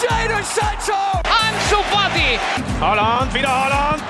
[0.00, 1.00] Jadon Sancho!
[1.24, 2.38] Ansu Fati!
[2.80, 4.02] Holland, wieder Holland.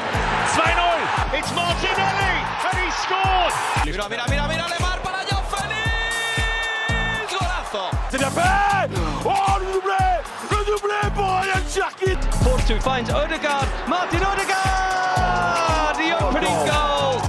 [0.57, 1.39] 2-0.
[1.39, 2.35] It's Martinelli
[2.67, 3.53] and he scored.
[3.85, 7.31] Mira, mira, mira, mira, Lemar para Joao Félix!
[7.31, 7.85] Golazo!
[8.11, 8.89] C'est bien fait.
[9.25, 10.05] Oh, le doublé.
[10.51, 12.21] Le doublé pour Ryan Cherkit.
[12.43, 13.67] Force 2 finds Odegaard.
[13.87, 15.95] Martin Odegaard!
[15.97, 17.21] The opening goal!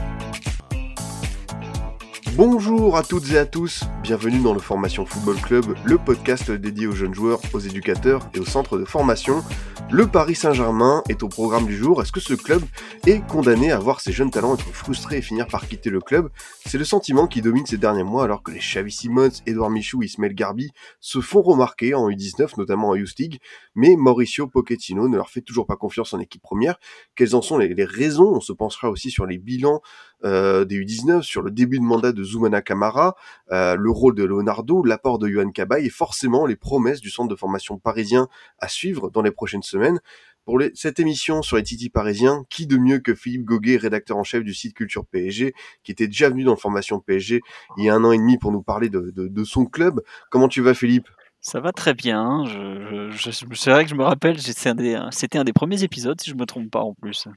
[2.35, 6.87] Bonjour à toutes et à tous, bienvenue dans le Formation Football Club, le podcast dédié
[6.87, 9.43] aux jeunes joueurs, aux éducateurs et aux centres de formation.
[9.91, 12.01] Le Paris Saint-Germain est au programme du jour.
[12.01, 12.61] Est-ce que ce club
[13.05, 16.29] est condamné à voir ses jeunes talents être frustrés et finir par quitter le club?
[16.65, 20.01] C'est le sentiment qui domine ces derniers mois alors que les Xavi Simons, Edouard Michou
[20.03, 23.39] Ismaël Garbi se font remarquer en U19, notamment en Youth League,
[23.75, 26.79] mais Mauricio Pochettino ne leur fait toujours pas confiance en équipe première.
[27.15, 28.35] Quelles en sont les, les raisons?
[28.35, 29.81] On se pensera aussi sur les bilans
[30.23, 33.15] euh, des U19, sur le début de mandat de Zoumana Kamara,
[33.51, 37.29] euh, le rôle de Leonardo, l'apport de Johan Cabaye et forcément les promesses du centre
[37.29, 38.27] de formation parisien
[38.59, 39.99] à suivre dans les prochaines semaines.
[40.45, 44.15] Pour les- cette émission sur les Titi parisiens, qui de mieux que Philippe Goguet, rédacteur
[44.15, 47.41] en chef du site Culture PSG, qui était déjà venu dans formation PSG
[47.77, 50.01] il y a un an et demi pour nous parler de, de- de son club.
[50.29, 51.09] Comment tu vas Philippe?
[51.41, 52.45] Ça va très bien.
[52.45, 55.83] Je, je- je- c'est vrai que je me rappelle, c'est un c'était un des premiers
[55.83, 57.27] épisodes, si je me trompe pas en plus.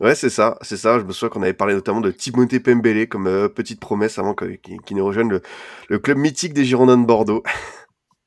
[0.00, 0.98] Ouais, c'est ça, c'est ça.
[0.98, 4.34] Je me souviens qu'on avait parlé notamment de Timothée Pembele comme euh, petite promesse avant
[4.34, 5.42] qu'il qu'il ne rejoigne le,
[5.88, 7.42] le club mythique des Girondins de Bordeaux.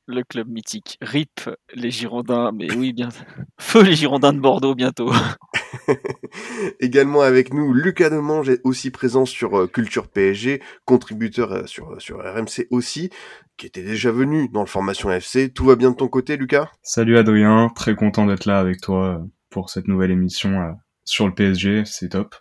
[0.10, 0.98] Le club mythique.
[1.02, 2.54] RIP, les Girondins.
[2.54, 3.10] Mais oui, bien.
[3.60, 5.12] Feu les Girondins de Bordeaux bientôt.
[6.80, 12.02] Également avec nous, Lucas Demange est aussi présent sur euh, Culture PSG, contributeur euh, sur,
[12.02, 13.10] sur RMC aussi,
[13.58, 15.52] qui était déjà venu dans le formation FC.
[15.52, 16.72] Tout va bien de ton côté, Lucas?
[16.84, 20.72] Salut Adrien, très content d'être là avec toi pour cette nouvelle émission euh,
[21.08, 22.36] sur le PSG, c'est top.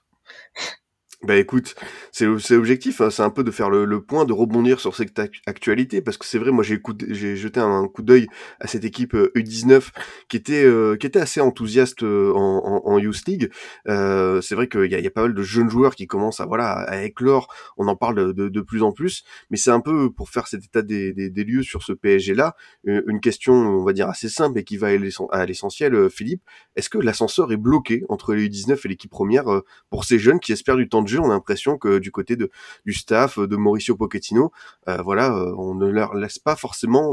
[1.22, 1.74] Bah écoute,
[2.12, 5.18] c'est l'objectif, hein, c'est un peu de faire le, le point, de rebondir sur cette
[5.18, 8.28] ac- actualité, parce que c'est vrai, moi j'ai jeté un, coup d'œil
[8.60, 9.92] à cette équipe euh, U19
[10.28, 13.50] qui était euh, qui était assez enthousiaste euh, en, en, en Youth League.
[13.88, 16.40] Euh, c'est vrai qu'il y a, y a pas mal de jeunes joueurs qui commencent
[16.40, 17.48] à voilà à éclore,
[17.78, 20.64] on en parle de, de plus en plus, mais c'est un peu pour faire cet
[20.64, 22.54] état des, des, des lieux sur ce PSG là,
[22.84, 26.08] une question on va dire assez simple et qui va à l'essen- à l'essentiel, euh,
[26.10, 26.42] Philippe.
[26.76, 30.40] Est-ce que l'ascenseur est bloqué entre les U19 et l'équipe première euh, pour ces jeunes
[30.40, 31.15] qui espèrent du temps de jeu.
[31.20, 32.50] On a l'impression que du côté de,
[32.84, 34.52] du staff, de Mauricio Pochettino,
[34.88, 37.12] euh, voilà, euh, on ne leur laisse pas forcément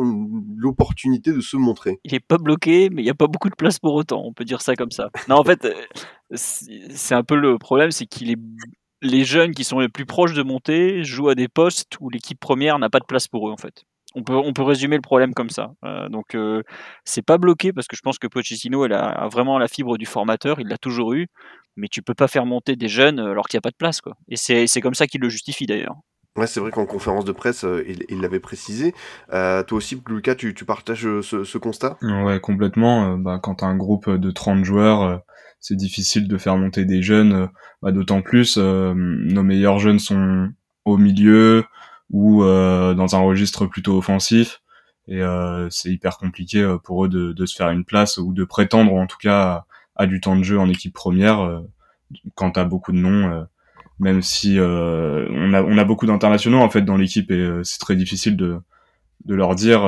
[0.58, 2.00] l'opportunité de se montrer.
[2.04, 4.22] Il est pas bloqué, mais il n'y a pas beaucoup de place pour autant.
[4.24, 5.10] On peut dire ça comme ça.
[5.28, 5.74] Non, en fait, euh,
[6.34, 8.40] c'est un peu le problème, c'est qu'il est.
[9.02, 12.40] Les jeunes qui sont les plus proches de monter jouent à des postes où l'équipe
[12.40, 13.84] première n'a pas de place pour eux, en fait.
[14.16, 15.72] On peut, on peut résumer le problème comme ça.
[15.84, 16.62] Euh, donc, euh,
[17.04, 19.98] c'est pas bloqué parce que je pense que Pochettino elle a, a vraiment la fibre
[19.98, 21.28] du formateur, il l'a toujours eu,
[21.76, 23.76] mais tu peux pas faire monter des jeunes euh, alors qu'il n'y a pas de
[23.78, 24.02] place.
[24.02, 24.14] Quoi.
[24.30, 25.96] Et c'est c'est comme ça qu'il le justifie d'ailleurs.
[26.36, 28.96] Ouais, c'est vrai qu'en conférence de presse, euh, il l'avait précisé.
[29.34, 31.98] Euh, toi aussi, Lucas, tu, tu partages ce, ce constat?
[32.02, 33.14] Ouais, complètement.
[33.14, 35.18] euh, bah, quand t'as un groupe de 30 joueurs, euh,
[35.60, 37.34] c'est difficile de faire monter des jeunes.
[37.34, 37.48] euh,
[37.84, 40.50] bah, D'autant plus, euh, nos meilleurs jeunes sont
[40.86, 41.64] au milieu
[42.14, 44.62] ou euh, dans un registre plutôt offensif.
[45.10, 48.32] Et euh, c'est hyper compliqué euh, pour eux de, de se faire une place ou
[48.32, 49.66] de prétendre en tout cas
[49.98, 51.62] à, du temps de jeu en équipe première
[52.36, 53.46] quand t'as beaucoup de noms.
[54.00, 57.96] même si on, a, on a beaucoup d'internationaux en fait dans l'équipe et c'est très
[57.96, 58.60] difficile de,
[59.26, 59.84] de leur dire,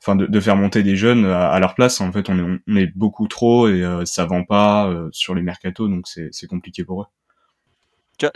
[0.00, 2.00] enfin de, de faire monter des jeunes à, leur place.
[2.00, 5.34] En fait, on est, on est beaucoup trop et euh, ça vend pas euh, sur
[5.34, 7.06] les mercatos, donc c'est compliqué pour eux.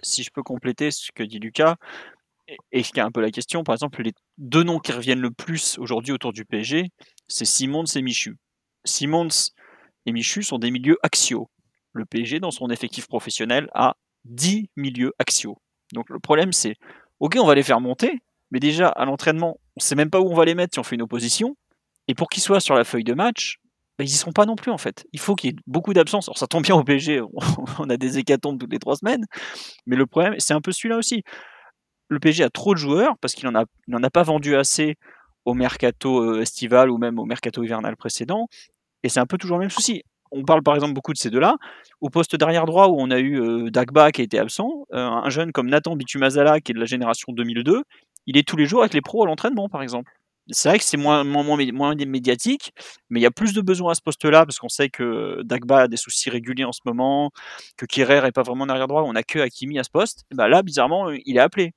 [0.02, 1.76] Si je peux compléter ce que dit Lucas,
[2.72, 5.20] et, ce qui est un peu la question, par exemple, les deux noms qui reviennent
[5.20, 6.90] le plus aujourd'hui autour du PSG,
[7.28, 8.36] c'est Simons et Michu.
[8.84, 9.28] Simons
[10.06, 11.50] et Michu sont des milieux axiaux.
[11.92, 15.58] Le PSG, dans son effectif professionnel, a 10 milieux axiaux.
[15.92, 16.74] Donc le problème, c'est,
[17.20, 18.18] ok, on va les faire monter,
[18.50, 20.84] mais déjà, à l'entraînement, on sait même pas où on va les mettre si on
[20.84, 21.56] fait une opposition.
[22.08, 23.58] Et pour qu'ils soient sur la feuille de match,
[23.98, 25.06] bah, ils y seront pas non plus, en fait.
[25.12, 26.28] Il faut qu'il y ait beaucoup d'absences.
[26.28, 27.20] Alors ça tombe bien au PSG,
[27.78, 29.24] on a des hécatombes toutes les trois semaines,
[29.86, 31.24] mais le problème, c'est un peu celui-là aussi.
[32.08, 34.96] Le PSG a trop de joueurs parce qu'il n'en a, a pas vendu assez
[35.44, 38.48] au mercato euh, estival ou même au mercato hivernal précédent.
[39.02, 40.02] Et c'est un peu toujours le même souci.
[40.32, 41.56] On parle par exemple beaucoup de ces deux-là.
[42.00, 44.98] Au poste d'arrière droit où on a eu euh, Dagba qui a été absent, euh,
[44.98, 47.82] un jeune comme Nathan Bitumazala qui est de la génération 2002,
[48.26, 50.10] il est tous les jours avec les pros à l'entraînement par exemple.
[50.50, 52.72] C'est vrai que c'est moins, moins, moins, mé- moins médiatique,
[53.10, 55.80] mais il y a plus de besoins à ce poste-là parce qu'on sait que Dagba
[55.82, 57.30] a des soucis réguliers en ce moment,
[57.76, 60.24] que Kerrer est pas vraiment en arrière droit, on a que Hakimi à ce poste.
[60.30, 61.72] Et bah là, bizarrement, il est appelé.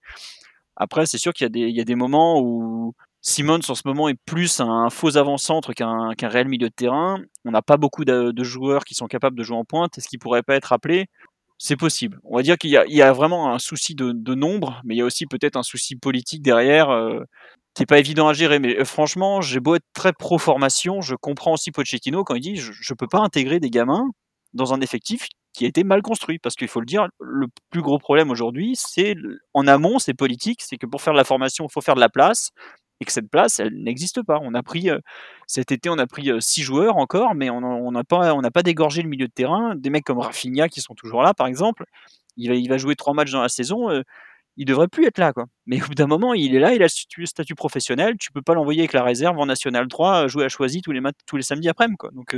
[0.75, 4.62] Après, c'est sûr qu'il y, a des- moments où Simons en ce moment est plus
[4.62, 7.19] un faux avant-centre qu'un réel milieu de terrain.
[7.45, 9.98] On n'a pas beaucoup de, joueurs qui sont capables de jouer en pointe.
[9.98, 11.07] Est-ce qu'il pourrait pas être appelé
[11.57, 12.19] C'est possible.
[12.24, 15.01] On va dire qu'il y, a- vraiment un souci de, de nombre, mais il y
[15.01, 16.89] a aussi peut-être un souci politique derrière.
[16.92, 17.24] euh,
[17.77, 18.60] c'est pas évident à gérer.
[18.60, 22.56] Mais franchement, j'ai beau être très pro formation, je comprends aussi Pochettino quand il dit
[22.57, 24.10] je, je peux pas intégrer des gamins
[24.54, 26.39] dans un effectif qui a été mal construit.
[26.39, 29.16] Parce qu'il faut le dire, le plus gros problème aujourd'hui, c'est
[29.54, 32.00] en amont, c'est politique, c'est que pour faire de la formation, il faut faire de
[32.00, 32.51] la place
[33.01, 34.39] et que cette place, elle n'existe pas.
[34.42, 34.89] On a pris
[35.48, 38.63] cet été, on a pris six joueurs encore, mais on n'a pas, on n'a pas
[38.63, 39.75] dégorgé le milieu de terrain.
[39.75, 41.86] Des mecs comme Rafinha qui sont toujours là, par exemple,
[42.38, 43.89] il va, il va jouer trois matchs dans la saison.
[44.60, 45.46] Il devrait plus être là, quoi.
[45.66, 48.16] Mais au bout d'un moment, il est là, il a le statut professionnel.
[48.20, 51.02] Tu peux pas l'envoyer avec la réserve en National 3 jouer à choisi tous les
[51.26, 52.12] tous les samedis après-midi, quoi.
[52.12, 52.36] Donc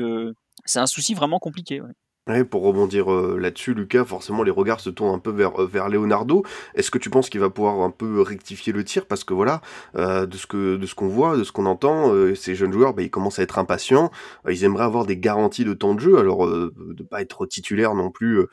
[0.66, 1.82] c'est un souci vraiment compliqué.
[2.28, 5.66] Ouais, pour rebondir euh, là-dessus, Lucas, forcément les regards se tournent un peu vers, euh,
[5.66, 6.44] vers Leonardo.
[6.76, 9.08] Est-ce que tu penses qu'il va pouvoir un peu rectifier le tir?
[9.08, 9.62] Parce que voilà,
[9.96, 12.94] euh, de ce que de ce qu'on voit, de ce qu'on entend, ces jeunes joueurs,
[12.94, 14.12] bah, ils commencent à être impatients.
[14.48, 18.12] ils aimeraient avoir des garanties de temps de jeu, alors de pas être titulaire non
[18.12, 18.46] plus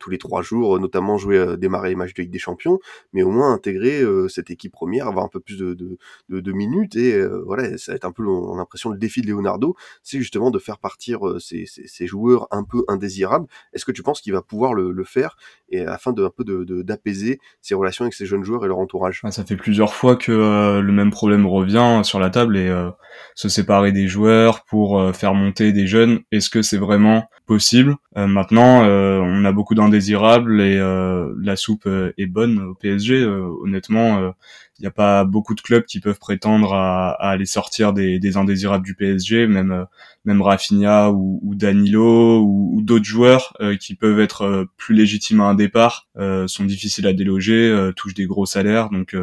[0.00, 2.80] tous les trois jours, notamment jouer, démarrer les matchs de Ligue des Champions,
[3.12, 5.98] mais au moins intégrer cette équipe première, avoir un peu plus de, de,
[6.40, 6.96] de, minutes.
[6.96, 8.24] Et voilà, ça va être un peu,
[8.56, 12.64] l'impression, le défi de Leonardo, c'est justement de faire partir ces, ces, ces joueurs un
[12.64, 13.46] peu indésirable.
[13.72, 15.36] Est-ce que tu penses qu'il va pouvoir le, faire
[15.68, 18.78] et afin de un peu de d'apaiser ses relations avec ses jeunes joueurs et leur
[18.78, 19.22] entourage?
[19.30, 22.90] Ça fait plusieurs fois que euh, le même problème revient sur la table et euh,
[23.34, 26.20] se séparer des joueurs pour euh, faire monter des jeunes.
[26.32, 27.96] Est-ce que c'est vraiment possible?
[28.16, 33.24] Maintenant, on a beaucoup d'indésirables et la soupe est bonne au PSG.
[33.24, 34.32] honnêtement
[34.78, 38.84] il n'y a pas beaucoup de clubs qui peuvent prétendre à, aller sortir des, indésirables
[38.84, 39.84] du PSG, même euh,
[40.24, 45.40] même Rafinha ou, ou Danilo ou, d'autres joueurs euh, qui peuvent être euh, plus légitimes
[45.40, 46.08] à un départ
[46.46, 49.14] sont difficiles à déloger, touchent des gros salaires, donc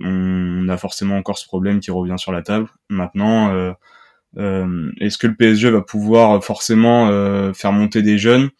[0.00, 2.68] on a forcément encore ce problème qui revient sur la table.
[2.88, 3.74] Maintenant,
[4.36, 7.06] est-ce que le PSG va pouvoir forcément
[7.54, 8.50] faire monter des jeunes?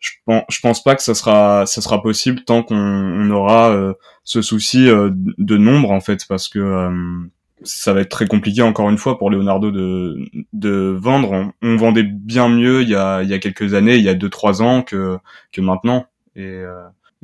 [0.00, 3.92] Je pense, je pense pas que ça sera, ça sera possible tant qu'on aura euh,
[4.24, 7.30] ce souci euh, de nombre en fait, parce que euh,
[7.62, 10.16] ça va être très compliqué encore une fois pour Leonardo de,
[10.54, 11.52] de vendre.
[11.60, 14.14] On, vendait bien mieux il y a, il y a quelques années, il y a
[14.14, 15.18] deux trois ans que,
[15.52, 16.62] que maintenant, et,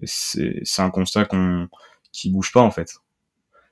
[0.03, 1.69] et c'est, c'est un constat qu'on
[2.13, 2.99] qui bouge pas en fait.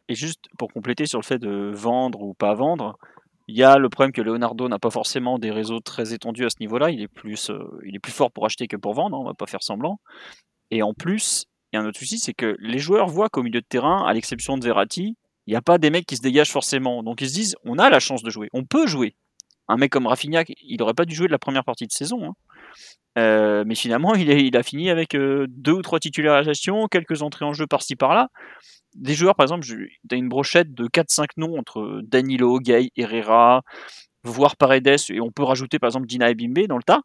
[0.08, 2.98] Et juste pour compléter sur le fait de vendre ou pas vendre,
[3.46, 6.50] il y a le problème que Leonardo n'a pas forcément des réseaux très étendus à
[6.50, 6.90] ce niveau-là.
[6.90, 9.16] Il est plus, euh, il est plus fort pour acheter que pour vendre.
[9.16, 10.00] Hein, on va pas faire semblant.
[10.70, 13.42] Et en plus, il y a un autre souci, c'est que les joueurs voient qu'au
[13.42, 16.22] milieu de terrain, à l'exception de Verratti, il n'y a pas des mecs qui se
[16.22, 17.02] dégagent forcément.
[17.02, 19.14] Donc ils se disent, on a la chance de jouer, on peut jouer.
[19.68, 22.24] Un mec comme Rafinha, il n'aurait pas dû jouer de la première partie de saison.
[22.24, 22.34] Hein.
[23.18, 27.44] Euh, mais finalement, il, il, a fini avec euh, deux ou trois titularisations, quelques entrées
[27.44, 28.30] en jeu par-ci par-là
[28.94, 33.62] des joueurs, par exemple, tu une brochette de 4-5 noms entre Danilo, Gay, Herrera,
[34.22, 37.02] voire Paredes, et on peut rajouter par exemple Dina Ebimbe dans le tas,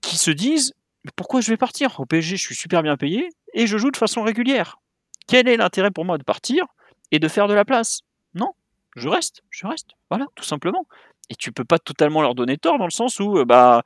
[0.00, 0.72] qui se disent
[1.16, 1.98] pourquoi je vais partir?
[2.00, 4.78] Au PSG, je suis super bien payé et je joue de façon régulière.
[5.26, 6.64] Quel est l'intérêt pour moi de partir
[7.10, 8.00] et de faire de la place?
[8.34, 8.52] Non,
[8.96, 9.90] je reste, je reste.
[10.10, 10.86] Voilà, tout simplement.
[11.28, 13.82] Et tu peux pas totalement leur donner tort dans le sens où euh, bah,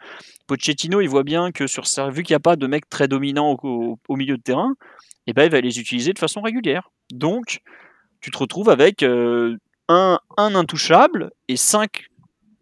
[0.46, 3.56] Pochettino il voit bien que sur vu qu'il n'y a pas de mec très dominant
[3.62, 4.74] au, milieu de terrain,
[5.26, 6.90] et eh ben, il va les utiliser de façon régulière.
[7.12, 7.60] Donc,
[8.20, 9.56] tu te retrouves avec euh,
[9.88, 12.08] un, intouchable et cinq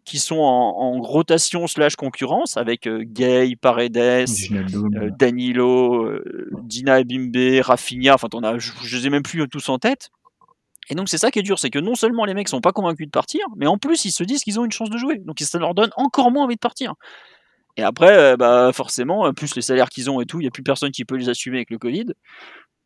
[0.05, 6.19] qui sont en, rotation slash concurrence avec euh, Gay, Paredes, euh, Danilo,
[6.63, 10.11] Dina Bimbe, Rafinha, enfin je, ne les ai même plus tous en tête.
[10.91, 12.73] Et donc c'est ça qui est dur, c'est que non seulement les mecs sont pas
[12.73, 15.19] convaincus de partir, mais en plus ils se disent qu'ils ont une chance de jouer,
[15.25, 16.93] donc ça leur donne encore moins envie de partir.
[17.79, 20.63] Et après, bah forcément, plus les salaires qu'ils ont et tout, il n'y a plus
[20.63, 22.05] personne qui peut les assumer avec le Covid.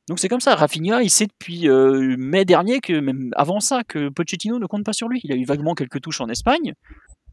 [0.08, 0.54] Donc c'est comme ça.
[0.54, 4.84] Rafinha, il sait depuis euh, mai dernier que même avant ça que Pochettino ne compte
[4.84, 5.20] pas sur lui.
[5.24, 6.72] Il a eu vaguement quelques touches en Espagne.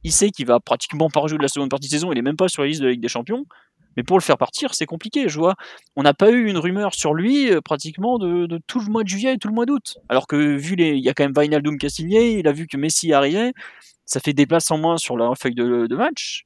[0.03, 2.11] Il sait qu'il va pratiquement pas rejouer de la seconde partie de saison.
[2.11, 3.45] Il est même pas sur la liste de la Ligue des Champions.
[3.97, 5.29] Mais pour le faire partir, c'est compliqué.
[5.29, 5.55] Je vois,
[5.95, 9.07] on n'a pas eu une rumeur sur lui euh, pratiquement de, tout le mois de
[9.07, 9.97] juillet et tout le mois d'août.
[10.09, 12.67] Alors que vu les, il y a quand même Vinaldoom qui a il a vu
[12.67, 13.53] que Messi arrivait,
[14.05, 16.45] ça fait des places en moins sur la feuille de, match.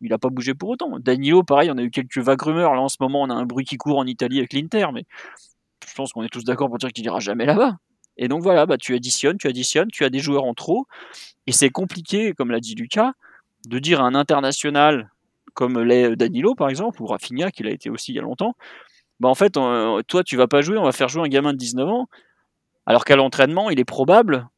[0.00, 0.98] Il n'a pas bougé pour autant.
[1.00, 2.74] Danilo, pareil, on a eu quelques vagues rumeurs.
[2.74, 5.04] Là, en ce moment, on a un bruit qui court en Italie avec l'Inter, mais
[5.96, 7.76] pense qu'on est tous d'accord pour dire qu'il ira jamais là-bas.
[8.16, 10.86] Et donc voilà, bah, tu additionnes, tu additionnes, tu as des joueurs en trop.
[11.46, 13.12] Et c'est compliqué, comme l'a dit Lucas,
[13.66, 15.10] de dire à un international
[15.54, 18.54] comme l'est Danilo par exemple, ou Rafinha, qui l'a été aussi il y a longtemps,
[19.20, 21.58] bah en fait, toi tu vas pas jouer, on va faire jouer un gamin de
[21.58, 22.08] 19 ans,
[22.84, 24.48] alors qu'à l'entraînement, il est probable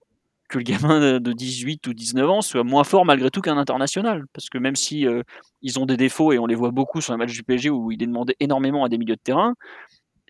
[0.48, 4.24] que le gamin de 18 ou 19 ans soit moins fort malgré tout qu'un international.
[4.32, 5.22] Parce que même si euh,
[5.62, 7.92] ils ont des défauts, et on les voit beaucoup sur les matchs du PSG où
[7.92, 9.54] il est demandé énormément à des milieux de terrain,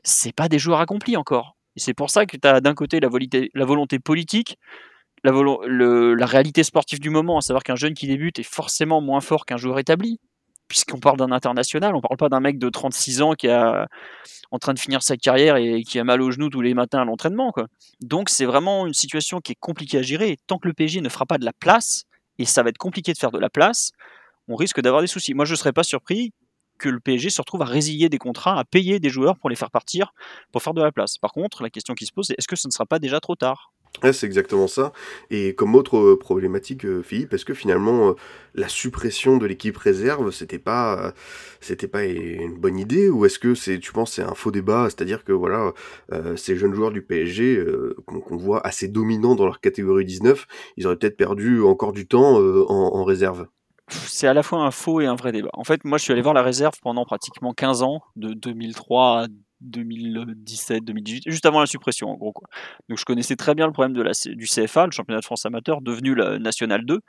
[0.04, 1.56] c'est pas des joueurs accomplis encore.
[1.76, 4.56] Et c'est pour ça que tu as d'un côté la volonté, politique,
[5.24, 9.20] la, la, réalité sportive du moment, à savoir qu'un jeune qui débute est forcément moins
[9.20, 10.20] fort qu'un joueur établi.
[10.68, 13.58] puisqu'on parle d'un international, on parle pas d'un mec de 36 ans qui est
[14.50, 17.00] en train de finir sa carrière et qui a mal aux genoux tous les matins
[17.00, 17.54] à l'entraînement.
[18.00, 20.36] Donc c'est vraiment une situation qui est compliquée à gérer.
[20.46, 22.04] tant que le PSG ne fera pas de la place,
[22.38, 23.92] et ça va être compliqué de faire de la place,
[24.48, 25.34] on risque d'avoir des soucis.
[25.34, 26.32] Moi, je ne serais pas surpris
[26.78, 29.56] que le PSG se retrouve à résilier des contrats, à payer des joueurs pour les
[29.56, 30.12] faire partir,
[30.52, 31.18] pour faire de la place.
[31.18, 33.20] Par contre, la question qui se pose, c'est est-ce que ce ne sera pas déjà
[33.20, 33.72] trop tard?
[34.12, 34.92] C'est exactement ça.
[35.30, 38.12] Et comme autre euh, problématique, euh, Philippe, est-ce que finalement euh,
[38.54, 41.14] la suppression de l'équipe réserve, c'était pas,
[41.60, 45.24] c'était pas une bonne idée, ou est-ce que tu penses, c'est un faux débat, c'est-à-dire
[45.24, 45.72] que voilà,
[46.36, 47.64] ces jeunes joueurs du PSG
[48.06, 52.36] qu'on voit assez dominants dans leur catégorie 19, ils auraient peut-être perdu encore du temps
[52.36, 53.46] en réserve?
[53.88, 55.50] C'est à la fois un faux et un vrai débat.
[55.52, 59.24] En fait, moi, je suis allé voir la réserve pendant pratiquement 15 ans, de 2003
[59.24, 59.26] à
[59.60, 62.32] 2017, 2018, juste avant la suppression, en gros.
[62.32, 62.48] Quoi.
[62.88, 66.14] Donc, je connaissais très bien le problème du CFA, le championnat de France amateur, devenu
[66.14, 67.00] la National 2.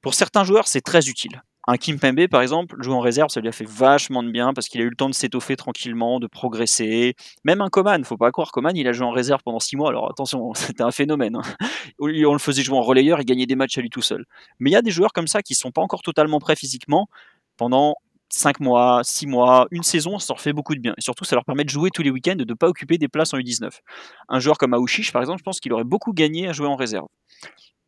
[0.00, 3.40] Pour certains joueurs, c'est très utile un Kim Pembe, par exemple, jouer en réserve, ça
[3.40, 6.20] lui a fait vachement de bien parce qu'il a eu le temps de s'étoffer tranquillement,
[6.20, 7.14] de progresser.
[7.44, 9.88] Même un Coman, faut pas croire, Coman, il a joué en réserve pendant six mois.
[9.88, 11.36] Alors attention, c'était un phénomène.
[11.36, 11.42] Hein.
[11.98, 14.24] On le faisait jouer en relayeur, il gagnait des matchs à lui tout seul.
[14.58, 17.08] Mais il y a des joueurs comme ça qui sont pas encore totalement prêts physiquement
[17.56, 17.94] pendant
[18.30, 20.94] 5 mois, 6 mois, une saison, ça leur fait beaucoup de bien.
[20.98, 22.98] Et surtout, ça leur permet de jouer tous les week-ends et de ne pas occuper
[22.98, 23.70] des places en U19.
[24.28, 26.76] Un joueur comme Aouchiche, par exemple, je pense qu'il aurait beaucoup gagné à jouer en
[26.76, 27.06] réserve.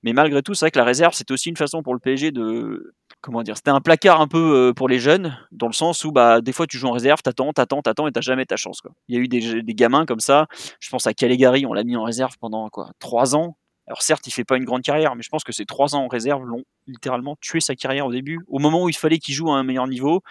[0.03, 2.31] Mais malgré tout, c'est vrai que la réserve, c'est aussi une façon pour le PSG
[2.31, 2.95] de.
[3.27, 6.13] Comment dire C'était un placard un peu euh, pour les jeunes, dans le sens où
[6.13, 8.81] bah, des fois tu joues en réserve, t'attends, t'attends, t'attends et t'as jamais ta chance.
[8.81, 8.93] Quoi.
[9.09, 10.47] Il y a eu des, gamins comme ça.
[10.79, 13.57] Je pense à Calegari, on l'a mis en réserve pendant quoi 3 ans.
[13.89, 16.05] Alors certes, il fait pas une grande carrière, mais je pense que ces 3 ans
[16.05, 18.39] en réserve l'ont littéralement tué sa carrière au début.
[18.47, 20.23] Au moment où il fallait qu'il joue à un meilleur niveau,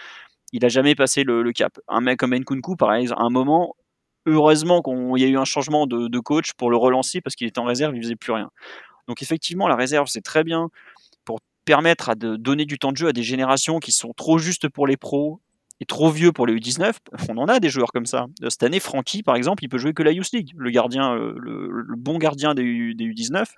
[0.53, 1.77] il a jamais passé le, cap.
[1.89, 3.75] Un mec comme Nkunku, pareil, à un moment,
[4.25, 7.45] heureusement qu'il y a eu un changement de, de, coach pour le relancer parce qu'il
[7.45, 8.51] était en réserve, il faisait plus rien.
[9.09, 10.69] Donc effectivement, la réserve, c'est très bien
[11.65, 14.69] permettre à de donner du temps de jeu à des générations qui sont trop justes
[14.69, 15.41] pour les pros
[15.81, 16.93] et trop vieux pour les U19.
[17.29, 18.27] On en a des joueurs comme ça.
[18.47, 21.33] Cette année, Francky, par exemple, il peut jouer que la Youth League, le gardien, euh,
[21.37, 23.49] le, bon gardien des, U, 19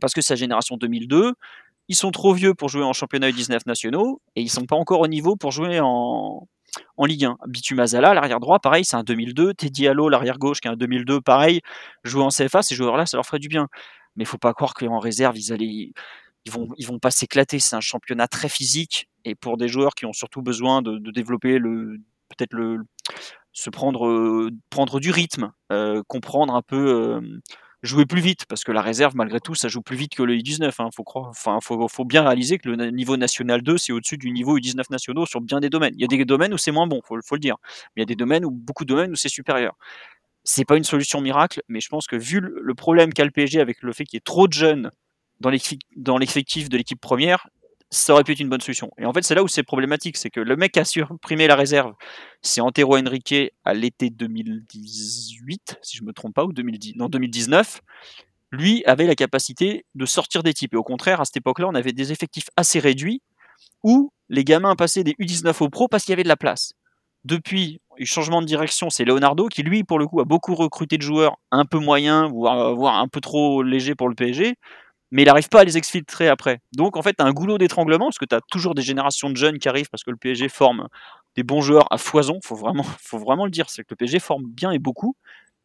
[0.00, 1.34] parce que sa génération 2002.
[1.88, 5.00] Ils sont trop vieux pour jouer en championnat U19 nationaux et ils sont pas encore
[5.00, 6.48] au niveau pour jouer en,
[6.96, 7.36] en Ligue 1.
[7.46, 9.52] Bitumazala, l'arrière droit, pareil, c'est un 2002.
[9.52, 11.60] Teddy Allo, l'arrière gauche, qui est un 2002, pareil.
[12.02, 13.68] Jouer en CFA, ces joueurs-là, ça leur ferait du bien
[14.16, 15.90] mais faut pas croire qu'en réserve, ils allaient,
[16.44, 17.58] ils vont, ils vont pas s'éclater.
[17.58, 21.58] C'est un championnat très physique et pour des joueurs qui ont surtout besoin de, développer
[21.58, 21.98] le,
[22.28, 22.84] peut-être le,
[23.52, 27.40] se prendre, prendre du rythme, euh, comprendre un peu, euh,
[27.84, 30.34] jouer plus vite parce que la réserve, malgré tout, ça joue plus vite que le
[30.34, 30.72] U19.
[30.78, 30.88] Hein.
[30.94, 34.58] Faut croire, enfin, faut, bien réaliser que le niveau national 2, c'est au-dessus du niveau
[34.58, 35.94] U19 nationaux sur bien des domaines.
[35.96, 37.56] Il y a des domaines où c'est moins bon, faut, faut le dire.
[37.94, 39.76] Mais il y a des domaines où beaucoup de domaines où c'est supérieur
[40.44, 43.60] c'est pas une solution miracle, mais je pense que vu le problème qu'a le PSG
[43.60, 44.90] avec le fait qu'il y ait trop de jeunes
[45.40, 47.48] dans l'effectif de l'équipe première,
[47.90, 48.90] ça aurait pu être une bonne solution.
[48.98, 51.46] Et en fait, c'est là où c'est problématique, c'est que le mec qui a supprimé
[51.46, 51.94] la réserve,
[52.42, 57.82] c'est Antero Henrique à l'été 2018, si je me trompe pas, ou 2010, non 2019.
[58.50, 60.74] Lui avait la capacité de sortir des types.
[60.74, 63.22] Et au contraire, à cette époque-là, on avait des effectifs assez réduits
[63.82, 66.72] où les gamins passaient des U19 au pro parce qu'il y avait de la place.
[67.24, 70.98] Depuis, le changement de direction, c'est Leonardo qui, lui, pour le coup, a beaucoup recruté
[70.98, 74.56] de joueurs un peu moyens, voire, un peu trop légers pour le PSG,
[75.14, 76.60] mais il n'arrive pas à les exfiltrer après.
[76.76, 79.30] Donc, en fait, tu as un goulot d'étranglement, parce que tu as toujours des générations
[79.30, 80.88] de jeunes qui arrivent, parce que le PSG forme
[81.36, 84.18] des bons joueurs à foison, faut vraiment, faut vraiment le dire, c'est que le PSG
[84.18, 85.14] forme bien et beaucoup,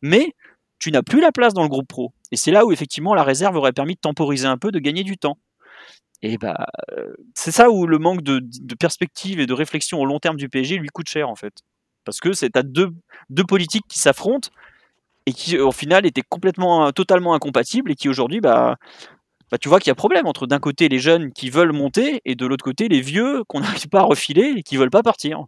[0.04, 0.36] mais
[0.78, 2.14] tu n'as plus la place dans le groupe pro.
[2.32, 5.04] Et c'est là où, effectivement, la réserve aurait permis de temporiser un peu, de gagner
[5.04, 5.40] du temps.
[6.22, 6.68] Et bah,
[7.34, 8.40] c'est ça où le manque de,
[8.76, 11.64] perspective et de réflexion au long terme du PSG lui coûte cher en fait.
[12.06, 12.92] Parce que c'est à deux,
[13.32, 14.50] deux politiques qui s'affrontent
[15.26, 18.78] et qui au final étaient complètement, totalement incompatibles et qui aujourd'hui, bah,
[19.52, 22.22] bah, tu vois qu'il y a problème entre d'un côté les jeunes qui veulent monter
[22.26, 25.04] et de l'autre côté les vieux qu'on n'arrive pas à refiler et qui veulent pas
[25.04, 25.46] partir.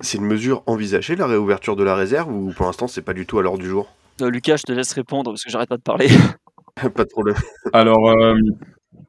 [0.00, 3.26] C'est une mesure envisagée la réouverture de la réserve ou pour l'instant c'est pas du
[3.26, 3.88] tout à l'ordre du jour?
[4.22, 6.08] Euh, Lucas, je te laisse répondre parce que j'arrête pas de parler.
[6.94, 7.36] pas de problème.
[7.72, 8.34] Alors, euh,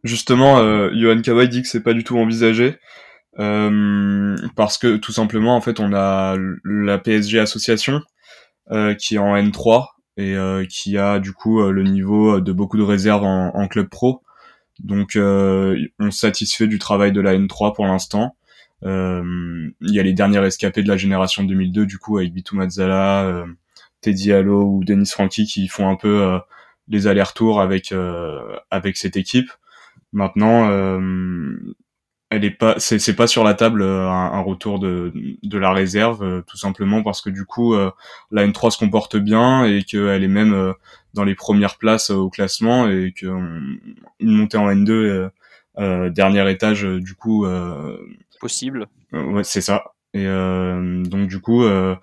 [0.04, 2.78] Justement, euh, Johan Kawai dit que c'est pas du tout envisagé.
[3.38, 8.02] Euh, parce que tout simplement, en fait, on a la PSG Association
[8.72, 9.86] euh, qui est en N3
[10.18, 13.90] et euh, qui a du coup le niveau de beaucoup de réserves en, en club
[13.90, 14.22] pro.
[14.80, 18.36] Donc, on satisfait du travail de la N3 pour l'instant.
[18.84, 23.46] Il y a les derniers escapés de la génération 2002, du coup, avec Bitou Mazzala,
[24.02, 26.40] Teddy Allo ou Denis Franchi qui font un peu
[26.88, 27.94] les allers-retours avec
[28.72, 29.50] avec cette équipe.
[30.12, 31.56] Maintenant, euh,
[32.30, 36.24] elle est pas, c'est pas sur la table euh, un, retour de, de la réserve,
[36.24, 40.28] euh, tout simplement parce que du coup, la N3 se comporte bien et qu'elle est
[40.28, 40.74] même
[41.14, 43.80] dans les premières places au classement et qu'une
[44.22, 45.30] montée en N2,
[46.12, 47.48] dernier étage, du coup,
[48.40, 48.88] possible.
[49.12, 49.94] ouais, c'est ça.
[50.14, 51.96] Et euh, donc du coup, euh,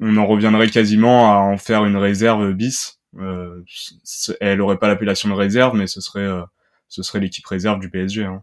[0.00, 3.00] on en reviendrait quasiment à en faire une réserve bis.
[3.18, 3.62] Euh,
[4.40, 6.28] elle aurait pas l'appellation de réserve, mais ce serait
[6.88, 8.24] ce serait l'équipe réserve du PSG.
[8.24, 8.42] Hein.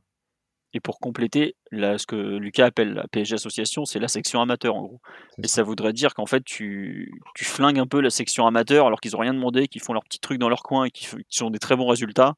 [0.75, 4.75] Et pour compléter, là, ce que Lucas appelle la PSG Association, c'est la section amateur
[4.75, 5.01] en gros.
[5.41, 8.99] Et ça voudrait dire qu'en fait, tu, tu, flingues un peu la section amateur alors
[8.99, 11.49] qu'ils n'ont rien demandé, qu'ils font leurs petits trucs dans leur coin et qu'ils ont
[11.49, 12.35] des très bons résultats.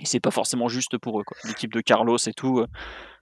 [0.00, 1.24] Et c'est pas forcément juste pour eux.
[1.44, 2.66] L'équipe de Carlos et tout, euh,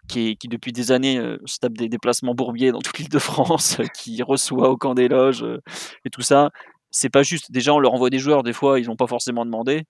[0.08, 3.18] qui, qui, depuis des années euh, se tape des déplacements bourbiers dans toute l'île de
[3.18, 5.60] France, qui reçoit au camp des loges euh,
[6.06, 6.48] et tout ça.
[6.90, 7.52] C'est pas juste.
[7.52, 9.84] Déjà, on leur envoie des joueurs, des fois, ils n'ont pas forcément demandé.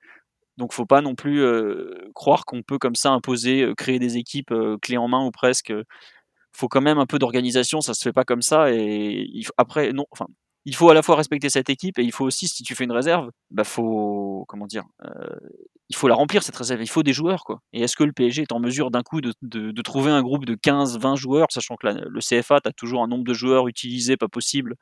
[0.57, 1.45] Donc, faut pas non plus
[2.15, 5.73] croire qu'on peut comme ça imposer, créer des équipes clés en main ou presque.
[6.53, 8.73] Faut quand même un peu d'organisation, ça se fait pas comme ça.
[8.73, 10.27] Et après, non, enfin,
[10.65, 12.85] il faut à la fois respecter cette équipe et il faut aussi, si tu fais
[12.85, 14.85] une réserve, bah faut, comment dire,
[15.91, 16.81] il faut la remplir cette réserve.
[16.83, 17.61] Il faut des joueurs, quoi.
[17.73, 20.45] Et est-ce que le PSG est en mesure d'un coup de, de, trouver un groupe
[20.45, 23.67] de 15, 20 joueurs, sachant que le CFA, tu as toujours un nombre de joueurs
[23.67, 24.77] utilisés, pas possible,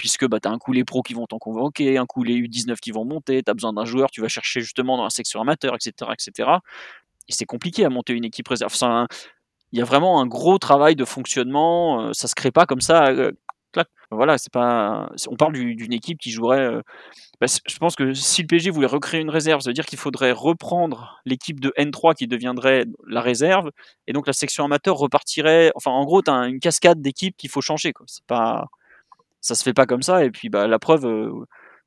[0.00, 2.34] puisque bah, tu as un coup les pros qui vont t'en convoquer, un coup les
[2.34, 5.10] U19 qui vont monter, tu as besoin d'un joueur, tu vas chercher justement dans la
[5.10, 6.10] section amateur, etc.
[6.14, 6.50] etc.
[7.28, 8.74] Et c'est compliqué à monter une équipe réserve.
[9.72, 12.80] il y a vraiment un gros travail de fonctionnement, euh, ça se crée pas comme
[12.80, 13.08] ça.
[13.08, 13.32] Euh,
[14.10, 15.10] voilà, c'est pas.
[15.28, 16.60] On parle d'une équipe qui jouerait.
[16.60, 16.82] Euh,
[17.40, 19.98] bah, je pense que si le PSG voulait recréer une réserve, ça veut dire qu'il
[19.98, 23.70] faudrait reprendre l'équipe de N3 qui deviendrait la réserve,
[24.06, 25.72] et donc la section amateur repartirait.
[25.76, 27.92] Enfin, en gros, tu as une cascade d'équipes qu'il faut changer.
[28.06, 28.66] C'est pas
[29.40, 30.24] ça se fait pas comme ça.
[30.24, 31.32] Et puis bah, la preuve, euh,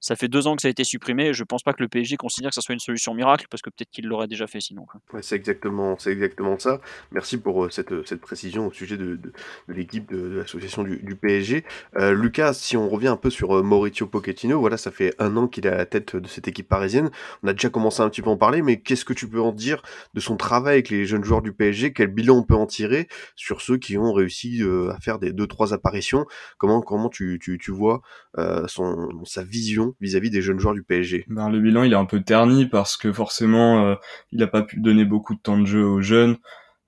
[0.04, 1.34] ça fait deux ans que ça a été supprimé.
[1.34, 3.70] Je pense pas que le PSG considère que ça soit une solution miracle parce que
[3.70, 4.86] peut-être qu'il l'aurait déjà fait sinon.
[5.14, 6.82] Ouais, c'est exactement, c'est exactement ça.
[7.14, 9.32] Merci pour euh, cette, euh, cette précision au sujet de, de,
[9.70, 11.64] l'équipe de, l'association du, du, PSG.
[11.96, 15.48] Euh, Lucas, si on revient un peu sur Mauricio Pochettino, voilà, ça fait un an
[15.48, 17.10] qu'il est à la tête de cette équipe parisienne.
[17.42, 19.42] On a déjà commencé un petit peu à en parler, mais qu'est-ce que tu peux
[19.42, 19.82] en dire
[20.16, 23.08] de son travail avec les jeunes joueurs du PSG Quel bilan on peut en tirer
[23.38, 26.26] sur ceux qui ont réussi à faire des deux trois apparitions?
[26.58, 28.02] Comment comment tu, tu, tu vois
[28.68, 32.06] son sa vision vis-à-vis des jeunes joueurs du PSG ben, Le bilan, il est un
[32.06, 33.96] peu terni parce que forcément, euh,
[34.32, 36.38] il n'a pas pu donner beaucoup de temps de jeu aux jeunes.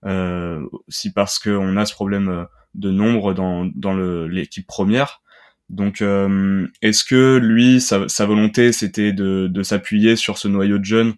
[0.05, 2.43] Euh, aussi parce qu'on a ce problème euh,
[2.75, 3.95] de nombre dans, dans
[4.27, 5.21] l'équipe première.
[5.69, 10.86] Donc, euh, est-ce que lui, sa, volonté, c'était de, de s'appuyer sur ce noyau de
[10.86, 11.13] jeunes?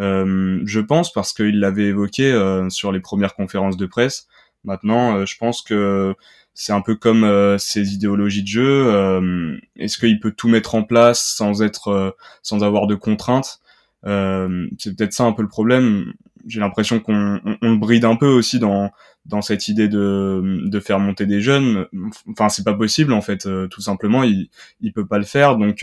[0.00, 2.32] Euh, Je pense parce qu'il l'avait évoqué
[2.70, 4.26] sur les premières conférences de presse.
[4.64, 6.14] Maintenant, je pense que
[6.60, 8.84] c'est un peu comme euh, ses idéologies de jeu.
[8.92, 12.10] Euh, est-ce qu'il peut tout mettre en place sans être, euh,
[12.42, 13.60] sans avoir de contraintes?
[14.04, 16.12] C'est peut-être ça un peu le problème.
[16.46, 18.90] J'ai l'impression qu'on on, le bride un peu aussi dans
[19.24, 21.86] dans cette idée de de faire monter des jeunes.
[22.28, 23.48] Enfin, c'est pas possible en fait.
[23.70, 24.50] tout simplement, il
[24.82, 25.56] il peut pas le faire.
[25.56, 25.82] Donc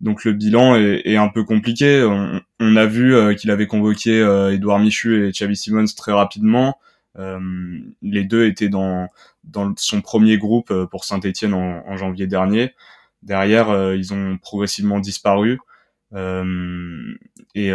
[0.00, 2.02] donc le bilan est, est, un peu compliqué.
[2.02, 4.20] On, on a vu qu'il avait convoqué
[4.52, 6.78] Edouard Michu et Xavi Simons très rapidement.
[7.18, 7.38] Euh,
[8.02, 9.08] les deux étaient dans,
[9.76, 12.74] son premier groupe euh, pour Saint-Etienne en, janvier dernier.
[13.22, 15.58] Derrière, euh, ils ont progressivement disparu.
[17.54, 17.72] et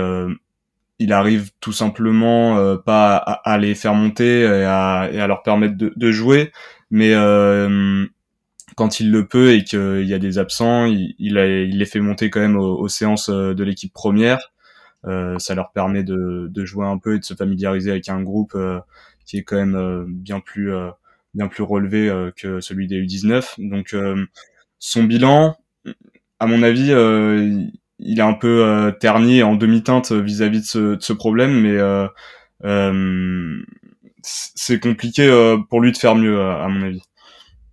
[1.02, 6.52] il arrive tout simplement pas à, les faire monter et à, leur permettre de, jouer,
[6.91, 7.13] mais
[8.75, 12.41] quand il le peut et qu'il y a des absents, il, les fait monter quand
[12.41, 14.52] même aux, séances de l'équipe première.
[15.04, 18.58] Ça leur permet de, jouer un peu et de se familiariser avec un groupe
[19.30, 20.89] qui est quand même euh, bien plus euh,
[21.36, 23.70] bien plus relevé euh, que celui des U19.
[23.70, 23.96] Donc
[24.80, 25.56] son bilan,
[26.39, 26.89] à mon avis,
[28.00, 31.78] il est un peu terni en demi-teinte vis-à-vis de ce, de ce, problème, mais
[34.24, 35.28] c'est compliqué
[35.70, 37.04] pour lui de faire mieux, à mon avis.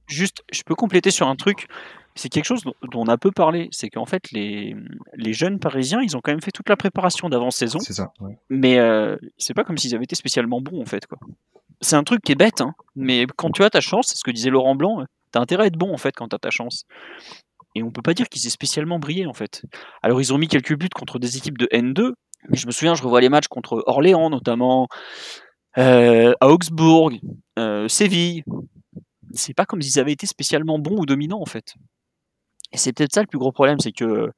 [0.08, 1.68] Juste, je peux compléter sur un truc
[2.16, 3.68] c'est quelque chose dont, on a peu parlé.
[3.70, 4.74] C'est qu'en fait, les,
[5.14, 7.78] les, jeunes parisiens, ils ont quand même fait toute la préparation d'avant-saison.
[7.78, 8.12] C'est ça.
[8.48, 11.06] Mais euh, c'est pas comme s'ils avaient été spécialement bons, en fait.
[11.06, 11.18] quoi.
[11.82, 14.24] C'est un truc qui est bête, hein, mais quand tu as ta chance, c'est ce
[14.24, 16.84] que disait Laurent Blanc, t'as intérêt à être bon, en fait, quand t'as ta chance.
[17.74, 19.62] Et on peut pas dire qu'ils aient spécialement brillé, en fait.
[20.02, 22.12] Alors, ils ont mis quelques buts contre des équipes de N2,
[22.48, 24.88] mais je me souviens, je revois les matchs contre Orléans, notamment,
[25.76, 27.12] euh, à Augsbourg,
[27.58, 28.42] euh, Séville.
[29.34, 31.74] C'est pas comme s'ils avaient été spécialement bons ou dominants, en fait.
[32.72, 34.30] Et c'est peut-être ça le plus gros problème, c'est que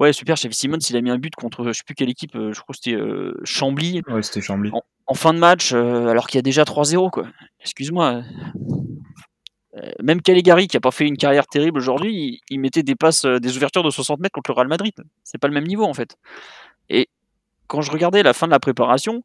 [0.00, 2.34] ouais super, Chevy Simons il a mis un but contre je sais plus quelle équipe,
[2.34, 4.02] euh, je crois que c'était euh, Chambly.
[4.08, 4.70] Ouais, c'était Chambly.
[5.06, 7.26] En, fin de match, euh, alors qu'il y a déjà 3-0 quoi.
[7.60, 8.22] Excuse-moi.
[10.02, 13.56] même Caligari qui a pas fait une carrière terrible aujourd'hui, il, mettait des passes, des
[13.56, 14.94] ouvertures de 60 mètres contre le Real Madrid.
[15.22, 16.16] C'est pas le même niveau en fait.
[16.88, 17.08] Et
[17.68, 19.22] quand je regardais la fin de la préparation,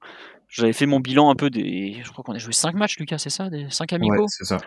[0.47, 2.01] j'avais fait mon bilan un peu des.
[2.03, 4.23] Je crois qu'on a joué 5 matchs, Lucas, c'est ça Des 5 amicaux?
[4.23, 4.59] Ouais, c'est ça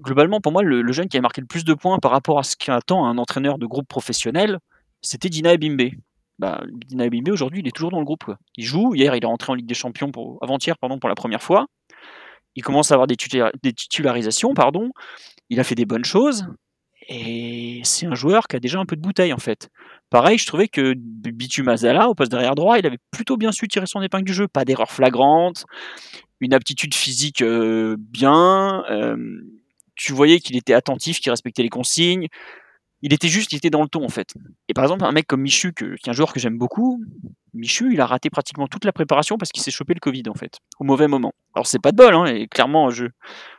[0.00, 2.42] globalement, pour moi, le, jeune qui a marqué le plus de points par rapport à
[2.42, 4.58] ce qu'attend un entraîneur de groupe professionnel,
[5.02, 5.90] c'était Dina Ebimbe.
[6.38, 8.24] Bah, Dina Ebimbe, aujourd'hui, il est toujours dans le groupe.
[8.56, 8.94] Il joue.
[8.94, 10.10] Hier, il est rentré en Ligue des Champions
[10.42, 11.66] avant-hier, pour la première fois.
[12.54, 13.16] il commence à avoir des,
[13.62, 14.90] des titularisations, pardon.
[15.48, 16.46] Il a fait des bonnes choses.
[17.08, 19.70] Et c'est un joueur qui a déjà un peu de bouteille en fait.
[20.10, 23.68] Pareil, je trouvais que Bitu Mazala, au poste derrière droit, il avait plutôt bien su
[23.68, 24.48] tirer son épingle du jeu.
[24.48, 25.66] Pas d'erreur flagrante,
[26.40, 28.84] une aptitude physique euh, bien.
[28.90, 29.16] Euh,
[29.96, 32.28] tu voyais qu'il était attentif, qu'il respectait les consignes.
[33.02, 34.34] Il était juste, il était dans le ton en fait.
[34.68, 37.02] Et par exemple, un mec comme Michu, qui est un joueur que j'aime beaucoup,
[37.52, 40.34] Michu, il a raté pratiquement toute la préparation parce qu'il s'est chopé le Covid en
[40.34, 41.32] fait, au mauvais moment.
[41.54, 43.06] Alors c'est pas de bol, hein, et clairement, je,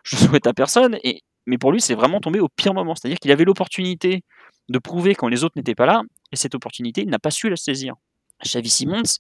[0.04, 0.97] je souhaite à personne.
[1.45, 2.93] Mais pour lui, c'est vraiment tombé au pire moment.
[2.95, 4.23] C'est-à-dire qu'il avait l'opportunité
[4.69, 7.50] de prouver quand les autres n'étaient pas là, et cette opportunité, il n'a pas su
[7.50, 7.95] la saisir.
[8.43, 9.17] Xavi Simons,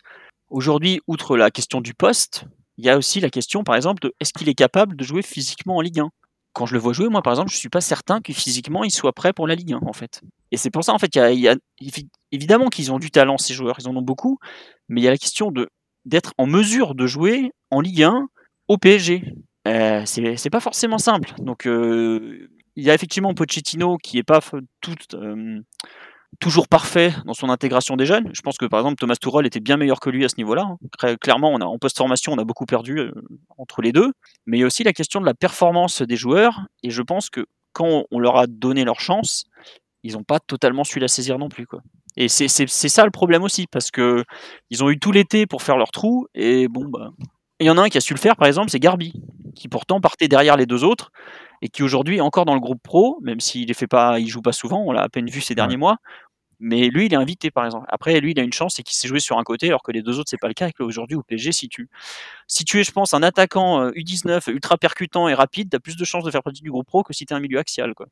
[0.49, 2.45] aujourd'hui, outre la question du poste,
[2.77, 5.21] il y a aussi la question, par exemple, de est-ce qu'il est capable de jouer
[5.21, 6.09] physiquement en Ligue 1
[6.57, 8.89] Quand je le vois jouer, moi, par exemple, je suis pas certain que physiquement, il
[8.89, 10.21] soit prêt pour la Ligue 1, en fait.
[10.51, 11.47] Et c'est pour ça, en fait, y
[12.31, 14.39] évidemment qu'ils ont du talent, ces joueurs, ils en ont beaucoup,
[14.89, 15.69] mais il y a la question de
[16.05, 18.27] d'être en mesure de jouer en Ligue 1
[18.69, 19.23] au PSG.
[19.67, 21.31] Euh, c'est pas forcément simple.
[21.37, 24.39] Donc, euh, il y a effectivement Pochettino qui est pas
[24.81, 25.59] tout, euh,
[26.39, 28.29] toujours parfait dans son intégration des jeunes.
[28.33, 30.67] Je pense que par exemple Thomas Tuchel était bien meilleur que lui à ce niveau-là.
[31.01, 31.15] Hein.
[31.21, 33.11] Clairement, on a, en post-formation, on a beaucoup perdu euh,
[33.57, 34.11] entre les deux.
[34.45, 36.61] Mais il y a aussi la question de la performance des joueurs.
[36.83, 39.45] Et je pense que quand on leur a donné leur chance,
[40.03, 41.67] ils n'ont pas totalement su la saisir non plus.
[42.15, 44.23] Et c'est ça le problème aussi, parce que
[44.69, 46.27] ils ont eu tout l'été pour faire leur trou.
[46.33, 47.11] Et bon, bah.
[47.59, 49.13] Il y en a un qui a su le faire, par exemple, c'est Garbi,
[49.57, 51.11] qui pourtant partait derrière les deux autres
[51.61, 54.27] et qui aujourd'hui est encore dans le groupe pro, même s'il ne fait pas, il
[54.27, 55.97] joue pas souvent, on l'a à peine vu ces derniers mois.
[56.59, 57.85] Mais lui, il est invité, par exemple.
[57.87, 59.91] Après, lui, il a une chance, c'est qu'il s'est joué sur un côté, alors que
[59.91, 60.67] les deux autres, c'est pas le cas.
[60.67, 61.87] Et aujourd'hui, au PSG, si tu,
[62.47, 65.79] si tu es, je pense, un attaquant U19 euh, ultra percutant et rapide, tu as
[65.79, 67.59] plus de chances de faire partie du groupe pro que si tu es un milieu
[67.59, 67.93] axial.
[67.93, 68.07] Quoi.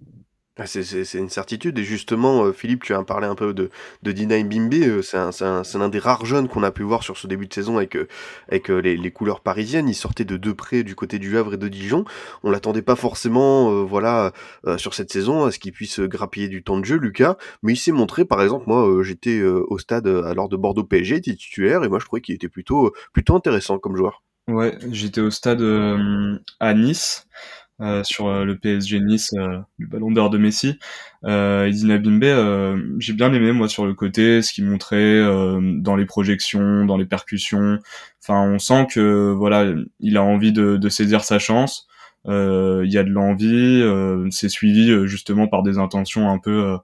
[0.58, 1.78] Ah, c'est une certitude.
[1.80, 3.70] Et justement, euh, Philippe, tu as parlé un peu de,
[4.04, 4.36] de Dina.
[4.36, 7.76] Euh, c'est l'un des rares jeunes qu'on a pu voir sur ce début de saison
[7.76, 9.90] avec, euh, les, couleurs parisiennes.
[9.90, 12.06] Il sortait de deux près du côté du Havre et de Dijon.
[12.44, 14.32] On l'attendait pas forcément voilà,
[14.78, 17.36] sur cette saison à ce qu'il puisse grappiller du temps de jeu, Lucas.
[17.62, 21.84] Mais il s'est montré, par exemple, moi j'étais au stade alors de Bordeaux PSG, titulaire,
[21.84, 24.24] et moi je trouvais qu'il était plutôt, plutôt intéressant comme joueur.
[24.48, 25.62] Ouais, j'étais au stade
[26.60, 27.28] à Nice.
[27.82, 30.80] Euh, sur euh, le PSG Nice euh, du Ballon d'Or de Messi.
[31.26, 35.22] Euh, Edina Bimbe, j'ai bien aimé moi sur le côté ce qu'il montrait
[35.82, 37.80] dans les projections, dans les percussions.
[38.24, 41.88] Enfin, on sent que voilà, il a envie de, de saisir sa chance.
[42.26, 43.84] Il y a de l'envie.
[44.32, 46.78] c'est suivi justement par des intentions un peu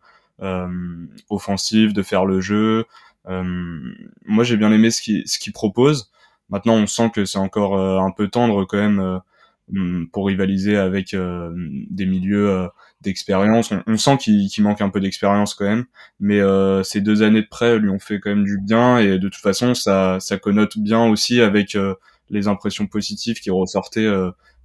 [1.29, 2.85] offensives de faire le jeu.
[3.27, 6.11] moi, j'ai bien aimé ce qu'il ce qu'il propose.
[6.49, 9.21] Maintenant, on sent que c'est encore un peu tendre quand même
[10.11, 11.51] pour rivaliser avec euh,
[11.89, 12.67] des milieux euh,
[13.01, 13.73] d'expérience.
[13.87, 15.85] On, sent qu'il manque un peu d'expérience quand même,
[16.19, 19.17] mais euh, ces deux années de prêt lui ont fait quand même du bien et
[19.17, 21.77] de toute façon ça, ça connote bien aussi avec
[22.29, 24.09] les impressions positives qui ressortaient